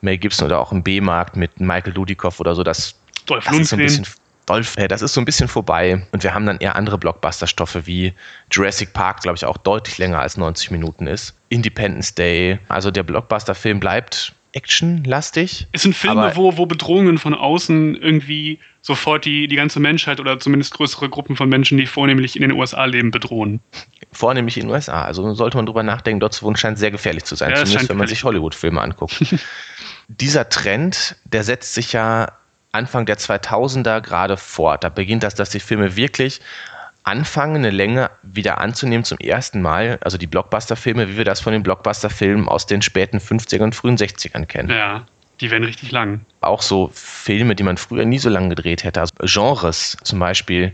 [0.01, 2.95] Mel Gibson oder auch im B-Markt mit Michael Dudikoff oder so, das,
[3.27, 4.07] Dolph das ist so ein bisschen
[4.51, 7.87] Rolf, äh, das ist so ein bisschen vorbei und wir haben dann eher andere Blockbuster-Stoffe
[7.87, 8.13] wie
[8.51, 11.35] Jurassic Park, glaube ich, auch deutlich länger als 90 Minuten ist.
[11.49, 12.59] Independence Day.
[12.69, 15.67] Also der Blockbuster-Film bleibt actionlastig.
[15.73, 20.39] Es sind Filme, wo, wo Bedrohungen von außen irgendwie sofort die, die ganze Menschheit oder
[20.39, 23.61] zumindest größere Gruppen von Menschen, die vornehmlich in den USA leben, bedrohen.
[24.13, 25.05] Vornehmlich in den USA.
[25.05, 27.89] Also sollte man drüber nachdenken, dort zu wohnen scheint sehr gefährlich zu sein, ja, zumindest
[27.89, 29.17] wenn man sich Hollywood-Filme anguckt.
[30.09, 32.33] Dieser Trend, der setzt sich ja
[32.73, 34.85] Anfang der 2000er gerade fort.
[34.85, 36.41] Da beginnt das, dass die Filme wirklich
[37.05, 41.53] anfangen, eine Länge wieder anzunehmen zum ersten Mal, also die Blockbuster-Filme, wie wir das von
[41.53, 44.71] den Blockbuster-Filmen aus den späten 50ern und frühen 60ern kennen.
[44.71, 45.05] Ja,
[45.41, 46.21] die werden richtig lang.
[46.41, 49.01] Auch so Filme, die man früher nie so lange gedreht hätte.
[49.01, 50.73] Also Genres, zum Beispiel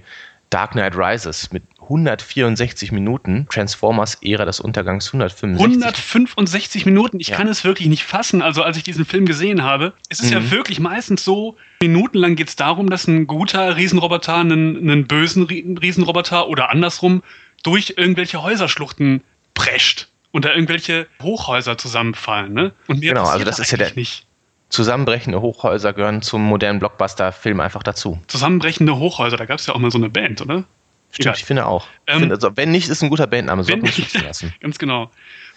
[0.50, 5.58] Dark Knight Rises mit 164 Minuten, Transformers Ära des Untergangs 165.
[5.58, 7.36] 165 Minuten, ich ja.
[7.36, 8.42] kann es wirklich nicht fassen.
[8.42, 10.32] Also als ich diesen Film gesehen habe, es ist mhm.
[10.32, 15.44] ja wirklich meistens so, minutenlang geht es darum, dass ein guter Riesenroboter einen, einen bösen
[15.44, 17.22] Riesenroboter oder andersrum
[17.62, 19.22] durch irgendwelche Häuserschluchten
[19.54, 22.52] prescht und da irgendwelche Hochhäuser zusammenfallen.
[22.52, 22.72] Ne?
[22.86, 24.26] Und mir genau, also das ist ja der, nicht.
[24.68, 28.20] Zusammenbrechende Hochhäuser gehören zum modernen Blockbuster-Film einfach dazu.
[28.26, 30.64] Zusammenbrechende Hochhäuser, da gab es ja auch mal so eine Band, oder?
[31.10, 31.34] Stimmt, Egal.
[31.36, 31.86] ich finde auch.
[32.06, 34.54] Ich ähm, finde, also, wenn nicht, ist ein guter Bandname, sollte man nicht lassen.
[34.60, 35.10] Ganz genau.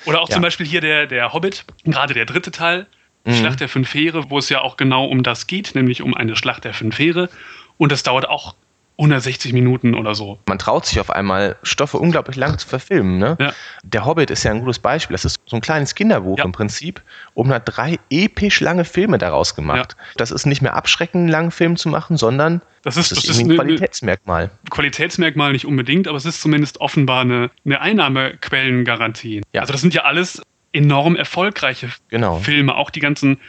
[0.05, 0.35] Oder auch ja.
[0.35, 2.87] zum Beispiel hier der, der Hobbit, gerade der dritte Teil,
[3.25, 3.35] mhm.
[3.35, 6.35] Schlacht der fünf Heere, wo es ja auch genau um das geht, nämlich um eine
[6.35, 7.29] Schlacht der fünf Heere.
[7.77, 8.55] Und das dauert auch
[9.01, 10.39] 160 Minuten oder so.
[10.47, 13.17] Man traut sich auf einmal, Stoffe unglaublich lang zu verfilmen.
[13.17, 13.35] Ne?
[13.39, 13.53] Ja.
[13.83, 15.15] Der Hobbit ist ja ein gutes Beispiel.
[15.15, 16.45] Das ist so ein kleines Kinderbuch ja.
[16.45, 17.01] im Prinzip
[17.33, 19.95] und man hat drei episch lange Filme daraus gemacht.
[19.97, 20.05] Ja.
[20.17, 23.39] Das ist nicht mehr abschreckend, einen langen Film zu machen, sondern das ist, das ist,
[23.39, 24.51] ein Qualitätsmerkmal.
[24.69, 29.41] Qualitätsmerkmal nicht unbedingt, aber es ist zumindest offenbar eine, eine Einnahmequellengarantie.
[29.53, 30.41] Also das sind ja alles
[30.73, 32.37] enorm erfolgreiche genau.
[32.37, 33.39] Filme, auch die ganzen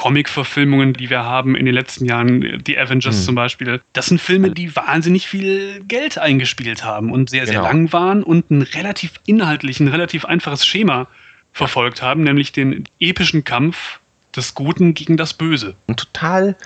[0.00, 3.22] Comic-Verfilmungen, die wir haben in den letzten Jahren, die Avengers mhm.
[3.22, 7.66] zum Beispiel, das sind Filme, die wahnsinnig viel Geld eingespielt haben und sehr, sehr genau.
[7.66, 11.06] lang waren und ein relativ inhaltlich, ein relativ einfaches Schema
[11.52, 14.00] verfolgt haben, nämlich den epischen Kampf
[14.34, 15.74] des Guten gegen das Böse.
[15.86, 16.56] Ein total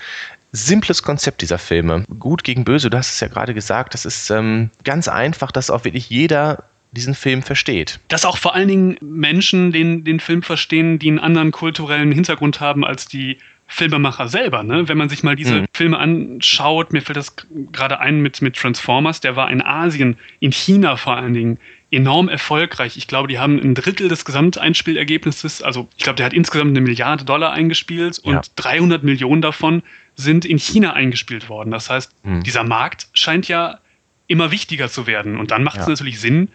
[0.52, 2.04] simples Konzept dieser Filme.
[2.20, 5.70] Gut gegen Böse, du hast es ja gerade gesagt, das ist ähm, ganz einfach, dass
[5.70, 6.62] auch wirklich jeder
[6.94, 8.00] diesen Film versteht.
[8.08, 12.60] Dass auch vor allen Dingen Menschen den, den Film verstehen, die einen anderen kulturellen Hintergrund
[12.60, 14.62] haben als die Filmemacher selber.
[14.62, 14.88] Ne?
[14.88, 15.66] Wenn man sich mal diese mhm.
[15.72, 17.34] Filme anschaut, mir fällt das
[17.72, 21.58] gerade ein mit, mit Transformers, der war in Asien, in China vor allen Dingen,
[21.90, 22.96] enorm erfolgreich.
[22.96, 26.80] Ich glaube, die haben ein Drittel des Gesamteinspielergebnisses, also ich glaube, der hat insgesamt eine
[26.80, 28.42] Milliarde Dollar eingespielt und ja.
[28.56, 29.82] 300 Millionen davon
[30.16, 31.70] sind in China eingespielt worden.
[31.70, 32.42] Das heißt, mhm.
[32.42, 33.78] dieser Markt scheint ja
[34.26, 35.38] immer wichtiger zu werden.
[35.38, 35.90] Und dann macht es ja.
[35.90, 36.48] natürlich Sinn,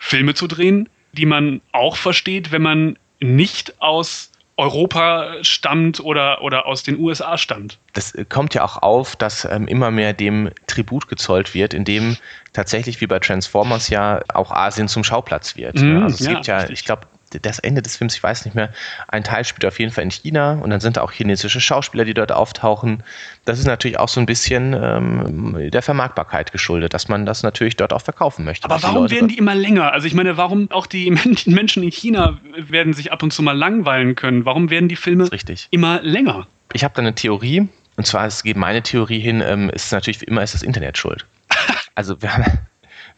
[0.00, 6.66] Filme zu drehen, die man auch versteht, wenn man nicht aus Europa stammt oder, oder
[6.66, 7.78] aus den USA stammt.
[7.92, 12.16] Das kommt ja auch auf, dass ähm, immer mehr dem Tribut gezollt wird, indem
[12.52, 15.76] tatsächlich wie bei Transformers ja auch Asien zum Schauplatz wird.
[15.76, 16.80] Mm, also es ja, gibt ja, richtig.
[16.80, 17.06] ich glaube,
[17.42, 18.70] das Ende des Films, ich weiß nicht mehr,
[19.08, 22.04] ein Teil spielt auf jeden Fall in China und dann sind da auch chinesische Schauspieler,
[22.04, 23.02] die dort auftauchen.
[23.44, 27.76] Das ist natürlich auch so ein bisschen ähm, der Vermarktbarkeit geschuldet, dass man das natürlich
[27.76, 28.64] dort auch verkaufen möchte.
[28.64, 29.92] Aber warum die werden die immer länger?
[29.92, 33.56] Also ich meine, warum auch die Menschen in China werden sich ab und zu mal
[33.56, 34.44] langweilen können?
[34.44, 35.28] Warum werden die Filme
[35.70, 36.46] immer länger?
[36.72, 40.20] Ich habe da eine Theorie, und zwar es geht meine Theorie hin, ähm, ist natürlich
[40.20, 41.26] wie immer ist das Internet schuld.
[41.96, 42.44] Also wir haben,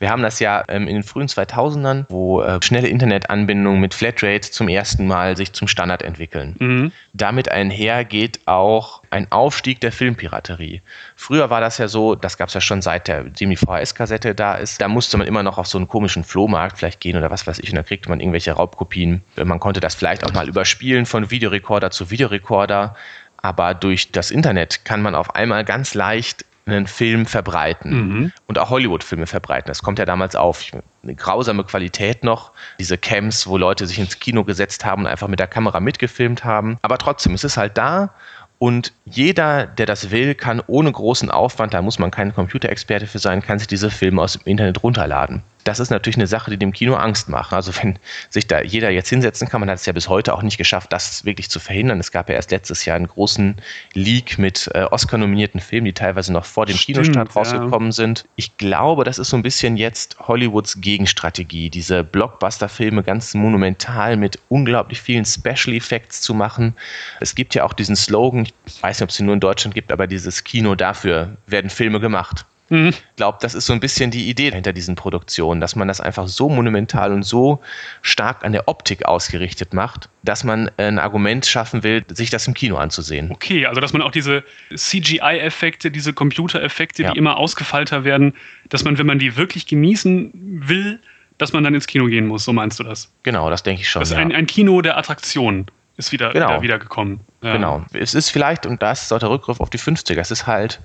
[0.03, 4.51] wir haben das ja ähm, in den frühen 2000ern, wo äh, schnelle Internetanbindungen mit Flatrate
[4.51, 6.57] zum ersten Mal sich zum Standard entwickeln.
[6.59, 6.93] Mhm.
[7.12, 10.83] Damit einher geht auch ein Aufstieg der Filmpiraterie.
[11.15, 14.57] Früher war das ja so, das gab es ja schon seit der die VHS-Kassette da
[14.57, 14.81] ist.
[14.81, 17.61] Da musste man immer noch auf so einen komischen Flohmarkt vielleicht gehen oder was weiß
[17.61, 19.23] ich und da kriegte man irgendwelche Raubkopien.
[19.37, 22.97] Man konnte das vielleicht auch mal überspielen von Videorekorder zu Videorekorder.
[23.37, 28.33] Aber durch das Internet kann man auf einmal ganz leicht einen Film verbreiten mhm.
[28.46, 29.66] und auch Hollywood-Filme verbreiten.
[29.66, 30.64] Das kommt ja damals auf.
[31.03, 32.53] Eine grausame Qualität noch.
[32.79, 36.44] Diese Camps, wo Leute sich ins Kino gesetzt haben und einfach mit der Kamera mitgefilmt
[36.44, 36.79] haben.
[36.83, 38.14] Aber trotzdem, es ist halt da
[38.59, 43.18] und jeder, der das will, kann ohne großen Aufwand, da muss man kein Computerexperte für
[43.18, 46.57] sein, kann sich diese Filme aus dem Internet runterladen das ist natürlich eine Sache, die
[46.57, 47.53] dem Kino Angst macht.
[47.53, 47.98] Also wenn
[48.31, 50.92] sich da jeder jetzt hinsetzen kann, man hat es ja bis heute auch nicht geschafft,
[50.92, 52.01] das wirklich zu verhindern.
[52.01, 53.57] Es gab ja erst letztes Jahr einen großen
[53.94, 57.92] Leak mit äh, Oscar-nominierten Filmen, die teilweise noch vor dem Stimmt, Kinostart rausgekommen ja.
[57.92, 58.25] sind.
[58.37, 64.38] Ich glaube, das ist so ein bisschen jetzt Hollywoods Gegenstrategie, diese Blockbuster-Filme ganz monumental mit
[64.48, 66.75] unglaublich vielen Special Effects zu machen.
[67.20, 69.75] Es gibt ja auch diesen Slogan, ich weiß nicht, ob es ihn nur in Deutschland
[69.75, 72.46] gibt, aber dieses Kino dafür werden Filme gemacht.
[72.73, 72.89] Mhm.
[72.89, 76.01] Ich glaube, das ist so ein bisschen die Idee hinter diesen Produktionen, dass man das
[76.01, 77.61] einfach so monumental und so
[78.01, 82.55] stark an der Optik ausgerichtet macht, dass man ein Argument schaffen will, sich das im
[82.55, 83.31] Kino anzusehen.
[83.31, 84.43] Okay, also dass man auch diese
[84.75, 87.13] CGI-Effekte, diese Computereffekte, ja.
[87.13, 88.33] die immer ausgefeilter werden,
[88.71, 90.31] dass man, wenn man die wirklich genießen
[90.67, 90.99] will,
[91.37, 93.13] dass man dann ins Kino gehen muss, so meinst du das?
[93.23, 94.01] Genau, das denke ich schon.
[94.01, 94.23] Das ist ja.
[94.23, 95.67] ein, ein Kino der Attraktion
[95.99, 96.49] ist wieder, genau.
[96.49, 97.21] wieder, wieder gekommen.
[97.43, 97.53] Ja.
[97.53, 97.85] Genau.
[97.93, 100.81] Es ist vielleicht, und das ist auch der Rückgriff auf die 50er, es ist halt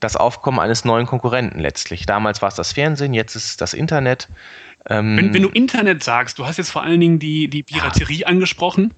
[0.00, 2.06] das Aufkommen eines neuen Konkurrenten letztlich.
[2.06, 4.28] Damals war es das Fernsehen, jetzt ist es das Internet.
[4.88, 8.20] Ähm wenn, wenn, du Internet sagst, du hast jetzt vor allen Dingen die, die Piraterie
[8.20, 8.26] ja.
[8.26, 8.92] angesprochen.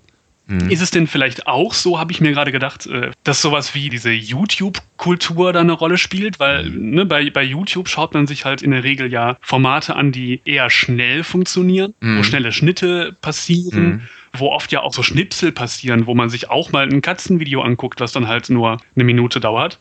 [0.49, 0.71] Mhm.
[0.71, 3.89] Ist es denn vielleicht auch so, habe ich mir gerade gedacht, äh, dass sowas wie
[3.89, 6.39] diese YouTube-Kultur da eine Rolle spielt?
[6.39, 6.91] Weil mhm.
[6.91, 10.41] ne, bei, bei YouTube schaut man sich halt in der Regel ja Formate an, die
[10.45, 12.19] eher schnell funktionieren, mhm.
[12.19, 14.01] wo schnelle Schnitte passieren, mhm.
[14.35, 18.01] wo oft ja auch so Schnipsel passieren, wo man sich auch mal ein Katzenvideo anguckt,
[18.01, 19.81] was dann halt nur eine Minute dauert.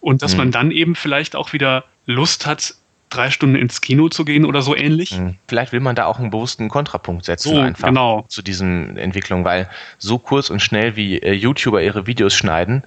[0.00, 0.52] Und dass man mhm.
[0.52, 2.74] dann eben vielleicht auch wieder Lust hat,
[3.10, 5.10] drei Stunden ins Kino zu gehen oder so ähnlich.
[5.10, 5.36] Hm.
[5.46, 8.24] Vielleicht will man da auch einen bewussten Kontrapunkt setzen so, einfach genau.
[8.28, 12.82] zu diesen Entwicklungen, weil so kurz und schnell wie äh, YouTuber ihre Videos schneiden,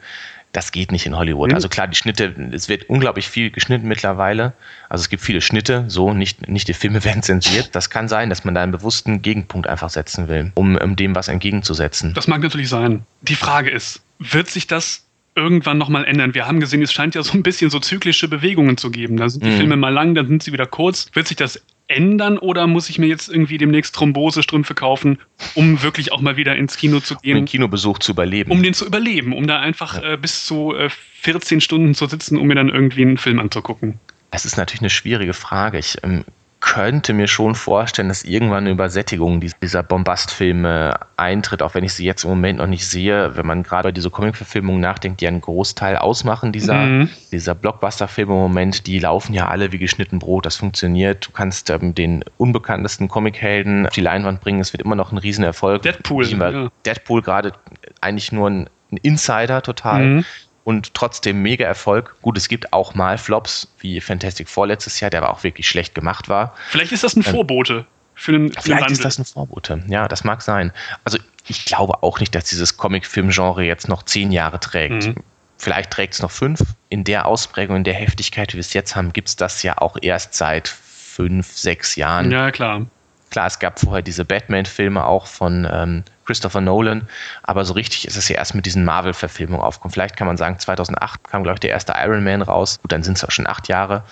[0.52, 1.50] das geht nicht in Hollywood.
[1.50, 1.56] Mhm.
[1.56, 4.54] Also klar, die Schnitte, es wird unglaublich viel geschnitten mittlerweile.
[4.89, 7.69] Also es gibt viele Schnitte, so nicht, nicht die Filme werden zensiert.
[7.74, 11.15] Das kann sein, dass man da einen bewussten Gegenpunkt einfach setzen will, um, um dem
[11.15, 12.13] was entgegenzusetzen.
[12.13, 13.04] Das mag natürlich sein.
[13.22, 16.34] Die Frage ist, wird sich das irgendwann nochmal ändern.
[16.34, 19.18] Wir haben gesehen, es scheint ja so ein bisschen so zyklische Bewegungen zu geben.
[19.18, 19.58] Da sind die mhm.
[19.58, 21.10] Filme mal lang, dann sind sie wieder kurz.
[21.13, 25.18] Wird sich das ändern oder muss ich mir jetzt irgendwie demnächst Thrombosestrümpfe kaufen,
[25.56, 27.34] um wirklich auch mal wieder ins Kino zu gehen?
[27.34, 28.52] Um den Kinobesuch zu überleben.
[28.52, 30.13] Um den zu überleben, um da einfach ja.
[30.13, 30.89] äh, bis zu äh,
[31.22, 34.00] 14 Stunden zu sitzen, um mir dann irgendwie einen Film anzugucken.
[34.32, 35.80] Das ist natürlich eine schwierige Frage.
[35.80, 36.24] Ich ähm,
[36.62, 42.06] könnte mir schon vorstellen, dass irgendwann eine Übersättigung dieser Bombastfilme eintritt, auch wenn ich sie
[42.06, 43.36] jetzt im Moment noch nicht sehe.
[43.38, 47.10] Wenn man gerade über diese Comic-Verfilmungen nachdenkt, die einen Großteil ausmachen, dieser, mhm.
[47.32, 50.45] dieser Blockbuster-Filme im Moment, die laufen ja alle wie geschnitten Brot.
[50.45, 51.28] Das funktioniert.
[51.28, 54.60] Du kannst ähm, den unbekanntesten Comic-Helden auf die Leinwand bringen.
[54.60, 55.82] Es wird immer noch ein Riesenerfolg.
[55.82, 56.26] Deadpool.
[56.28, 56.69] Ja.
[56.86, 57.54] Deadpool gerade
[58.02, 60.06] eigentlich nur ein, ein Insider total.
[60.06, 60.26] Mhm
[60.70, 62.16] und trotzdem mega Erfolg.
[62.22, 65.68] Gut, es gibt auch mal Flops wie Fantastic Four letztes Jahr, der aber auch wirklich
[65.68, 66.54] schlecht gemacht war.
[66.70, 69.84] Vielleicht ist das ein ähm, Vorbote für den, für Vielleicht ist das ein Vorbote.
[69.88, 70.72] Ja, das mag sein.
[71.06, 75.08] Also ich glaube auch nicht, dass dieses Comic-Film-Genre jetzt noch zehn Jahre trägt.
[75.08, 75.16] Mhm.
[75.58, 76.62] Vielleicht trägt es noch fünf.
[76.90, 79.76] In der Ausprägung, in der Heftigkeit, wie wir es jetzt haben, gibt es das ja
[79.80, 82.30] auch erst seit fünf, sechs Jahren.
[82.30, 82.86] Ja, klar.
[83.30, 87.08] Klar, es gab vorher diese Batman-Filme auch von ähm, Christopher Nolan,
[87.44, 89.94] aber so richtig ist es ja erst mit diesen Marvel-Verfilmungen aufgekommen.
[89.94, 92.80] Vielleicht kann man sagen, 2008 kam, glaube ich, der erste Iron Man raus.
[92.82, 94.04] Gut, dann sind es auch schon acht Jahre.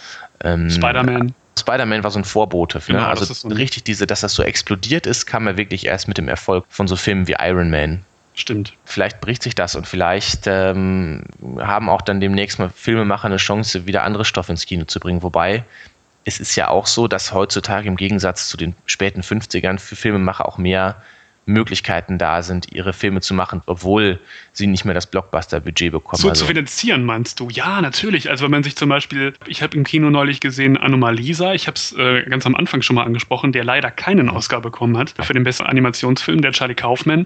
[0.44, 1.34] Ähm, Spider-Man.
[1.60, 2.82] Spider-Man war so ein Vorbote.
[2.86, 3.08] Genau, ne?
[3.08, 6.28] Also so richtig diese, dass das so explodiert ist, kam ja wirklich erst mit dem
[6.28, 8.04] Erfolg von so Filmen wie Iron Man.
[8.36, 8.74] Stimmt.
[8.86, 11.24] Vielleicht bricht sich das und vielleicht ähm,
[11.58, 15.24] haben auch dann demnächst mal Filmemacher eine Chance, wieder andere Stoffe ins Kino zu bringen.
[15.24, 15.64] Wobei
[16.28, 20.46] es ist ja auch so, dass heutzutage im Gegensatz zu den späten 50ern für Filmemacher
[20.46, 21.02] auch mehr
[21.46, 24.20] Möglichkeiten da sind, ihre Filme zu machen, obwohl
[24.52, 26.22] sie nicht mehr das Blockbuster-Budget bekommen.
[26.22, 26.42] So also.
[26.42, 27.48] zu finanzieren, meinst du?
[27.50, 28.30] Ja, natürlich.
[28.30, 31.76] Also wenn man sich zum Beispiel, ich habe im Kino neulich gesehen Anomalisa, ich habe
[31.76, 35.34] es äh, ganz am Anfang schon mal angesprochen, der leider keinen Oscar bekommen hat für
[35.34, 37.26] den besten Animationsfilm, der Charlie Kaufman.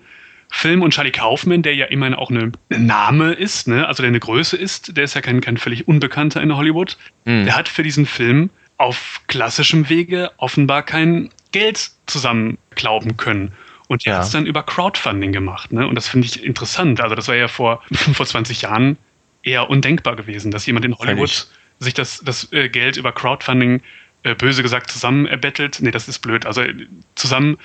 [0.53, 3.87] Film und Charlie Kaufman, der ja immerhin auch eine Name ist, ne?
[3.87, 7.45] also der eine Größe ist, der ist ja kein, kein völlig Unbekannter in Hollywood, mhm.
[7.45, 8.49] der hat für diesen Film
[8.82, 13.54] auf klassischem Wege offenbar kein Geld zusammenklauben können.
[13.88, 14.17] Und er ja.
[14.20, 15.72] hat es dann über Crowdfunding gemacht.
[15.72, 15.88] Ne?
[15.88, 17.00] Und das finde ich interessant.
[17.02, 18.98] Also das war ja vor, vor 20 Jahren
[19.44, 21.48] eher undenkbar gewesen, dass jemand in Hollywood
[21.80, 23.82] sich das, das äh, Geld über Crowdfunding
[24.24, 25.80] äh, böse gesagt zusammen erbettelt.
[25.82, 26.46] Nee, das ist blöd.
[26.46, 26.74] Also äh,
[27.15, 27.58] zusammen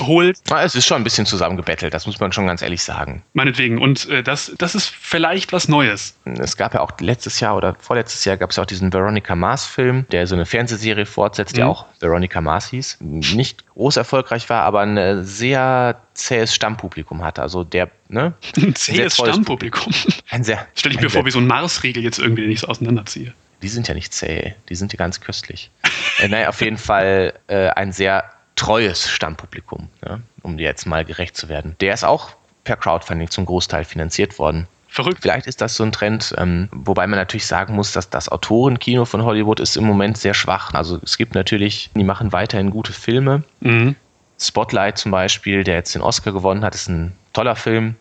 [0.00, 0.38] holt.
[0.56, 3.22] Es ist schon ein bisschen zusammengebettelt, das muss man schon ganz ehrlich sagen.
[3.32, 3.80] Meinetwegen.
[3.80, 6.16] Und äh, das, das ist vielleicht was Neues.
[6.24, 9.34] Es gab ja auch letztes Jahr oder vorletztes Jahr gab es ja auch diesen Veronica
[9.34, 11.56] Mars-Film, der so eine Fernsehserie fortsetzt, mhm.
[11.56, 12.98] der auch Veronica Mars hieß.
[13.00, 17.42] Nicht groß erfolgreich war, aber ein sehr zähes Stammpublikum hatte.
[17.42, 18.34] Also der, ne?
[18.56, 19.92] Ein zähes Stammpublikum.
[20.30, 20.66] Ein sehr.
[20.74, 23.34] Stell ich mir vor, wie so ein Mars-Riegel jetzt irgendwie nicht so auseinanderziehe.
[23.62, 25.70] Die sind ja nicht zäh, die sind ja ganz köstlich.
[26.18, 28.24] äh, naja, auf jeden Fall äh, ein sehr
[28.56, 30.22] treues Stammpublikum, ne?
[30.42, 31.76] um dir jetzt mal gerecht zu werden.
[31.80, 32.30] Der ist auch
[32.64, 34.66] per Crowdfunding zum Großteil finanziert worden.
[34.88, 35.18] Verrückt.
[35.22, 39.04] Vielleicht ist das so ein Trend, ähm, wobei man natürlich sagen muss, dass das Autorenkino
[39.04, 40.72] von Hollywood ist im Moment sehr schwach.
[40.72, 43.42] Also es gibt natürlich, die machen weiterhin gute Filme.
[43.58, 43.96] Mhm.
[44.38, 47.96] Spotlight zum Beispiel, der jetzt den Oscar gewonnen hat, ist ein toller Film.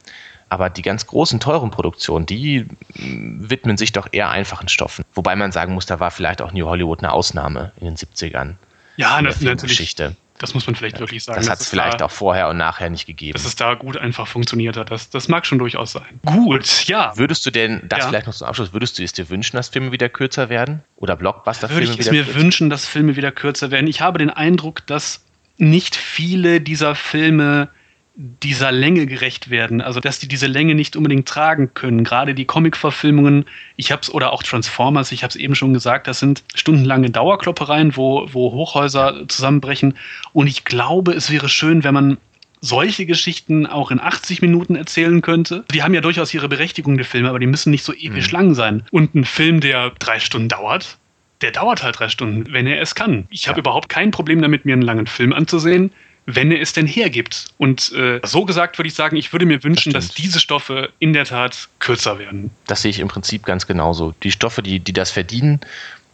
[0.49, 5.03] Aber die ganz großen, teuren Produktionen, die mm, widmen sich doch eher einfachen Stoffen.
[5.15, 8.55] Wobei man sagen muss, da war vielleicht auch New Hollywood eine Ausnahme in den 70ern.
[8.97, 9.95] Ja, das natürlich.
[10.43, 11.39] Das muss man vielleicht ja, wirklich sagen.
[11.39, 13.31] Das hat es vielleicht da, auch vorher und nachher nicht gegeben.
[13.31, 14.91] Dass es da gut einfach funktioniert hat.
[14.91, 16.19] Das, das mag schon durchaus sein.
[16.25, 17.13] Gut, ja.
[17.15, 18.07] Würdest du denn, das ja.
[18.09, 20.83] vielleicht noch zum Abschluss, würdest du es dir wünschen, dass Filme wieder kürzer werden?
[20.97, 22.11] Oder Blockbuster-Filme wieder kürzer?
[22.11, 23.87] Würde ich es mir wünschen, dass Filme wieder kürzer werden?
[23.87, 25.23] Ich habe den Eindruck, dass
[25.55, 27.69] nicht viele dieser Filme
[28.15, 29.81] dieser Länge gerecht werden.
[29.81, 32.03] Also, dass die diese Länge nicht unbedingt tragen können.
[32.03, 33.45] Gerade die Comic-Verfilmungen,
[33.75, 37.97] ich hab's, oder auch Transformers, ich habe es eben schon gesagt, das sind stundenlange Dauerkloppereien,
[37.97, 39.95] wo, wo Hochhäuser zusammenbrechen.
[40.31, 42.17] Und ich glaube, es wäre schön, wenn man
[42.61, 45.65] solche Geschichten auch in 80 Minuten erzählen könnte.
[45.73, 48.37] Die haben ja durchaus ihre Berechtigung, die Filme, aber die müssen nicht so ewig mhm.
[48.37, 48.83] lang sein.
[48.91, 50.97] Und ein Film, der drei Stunden dauert,
[51.41, 53.25] der dauert halt drei Stunden, wenn er es kann.
[53.31, 55.91] Ich habe überhaupt kein Problem damit, mir einen langen Film anzusehen
[56.25, 57.47] wenn er es denn hergibt.
[57.57, 60.89] Und äh, so gesagt würde ich sagen, ich würde mir wünschen, das dass diese Stoffe
[60.99, 62.51] in der Tat kürzer werden.
[62.67, 64.13] Das sehe ich im Prinzip ganz genauso.
[64.23, 65.59] Die Stoffe, die, die das verdienen,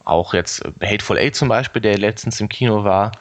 [0.06, 3.12] auch jetzt Hateful Eight zum Beispiel, der letztens im Kino war,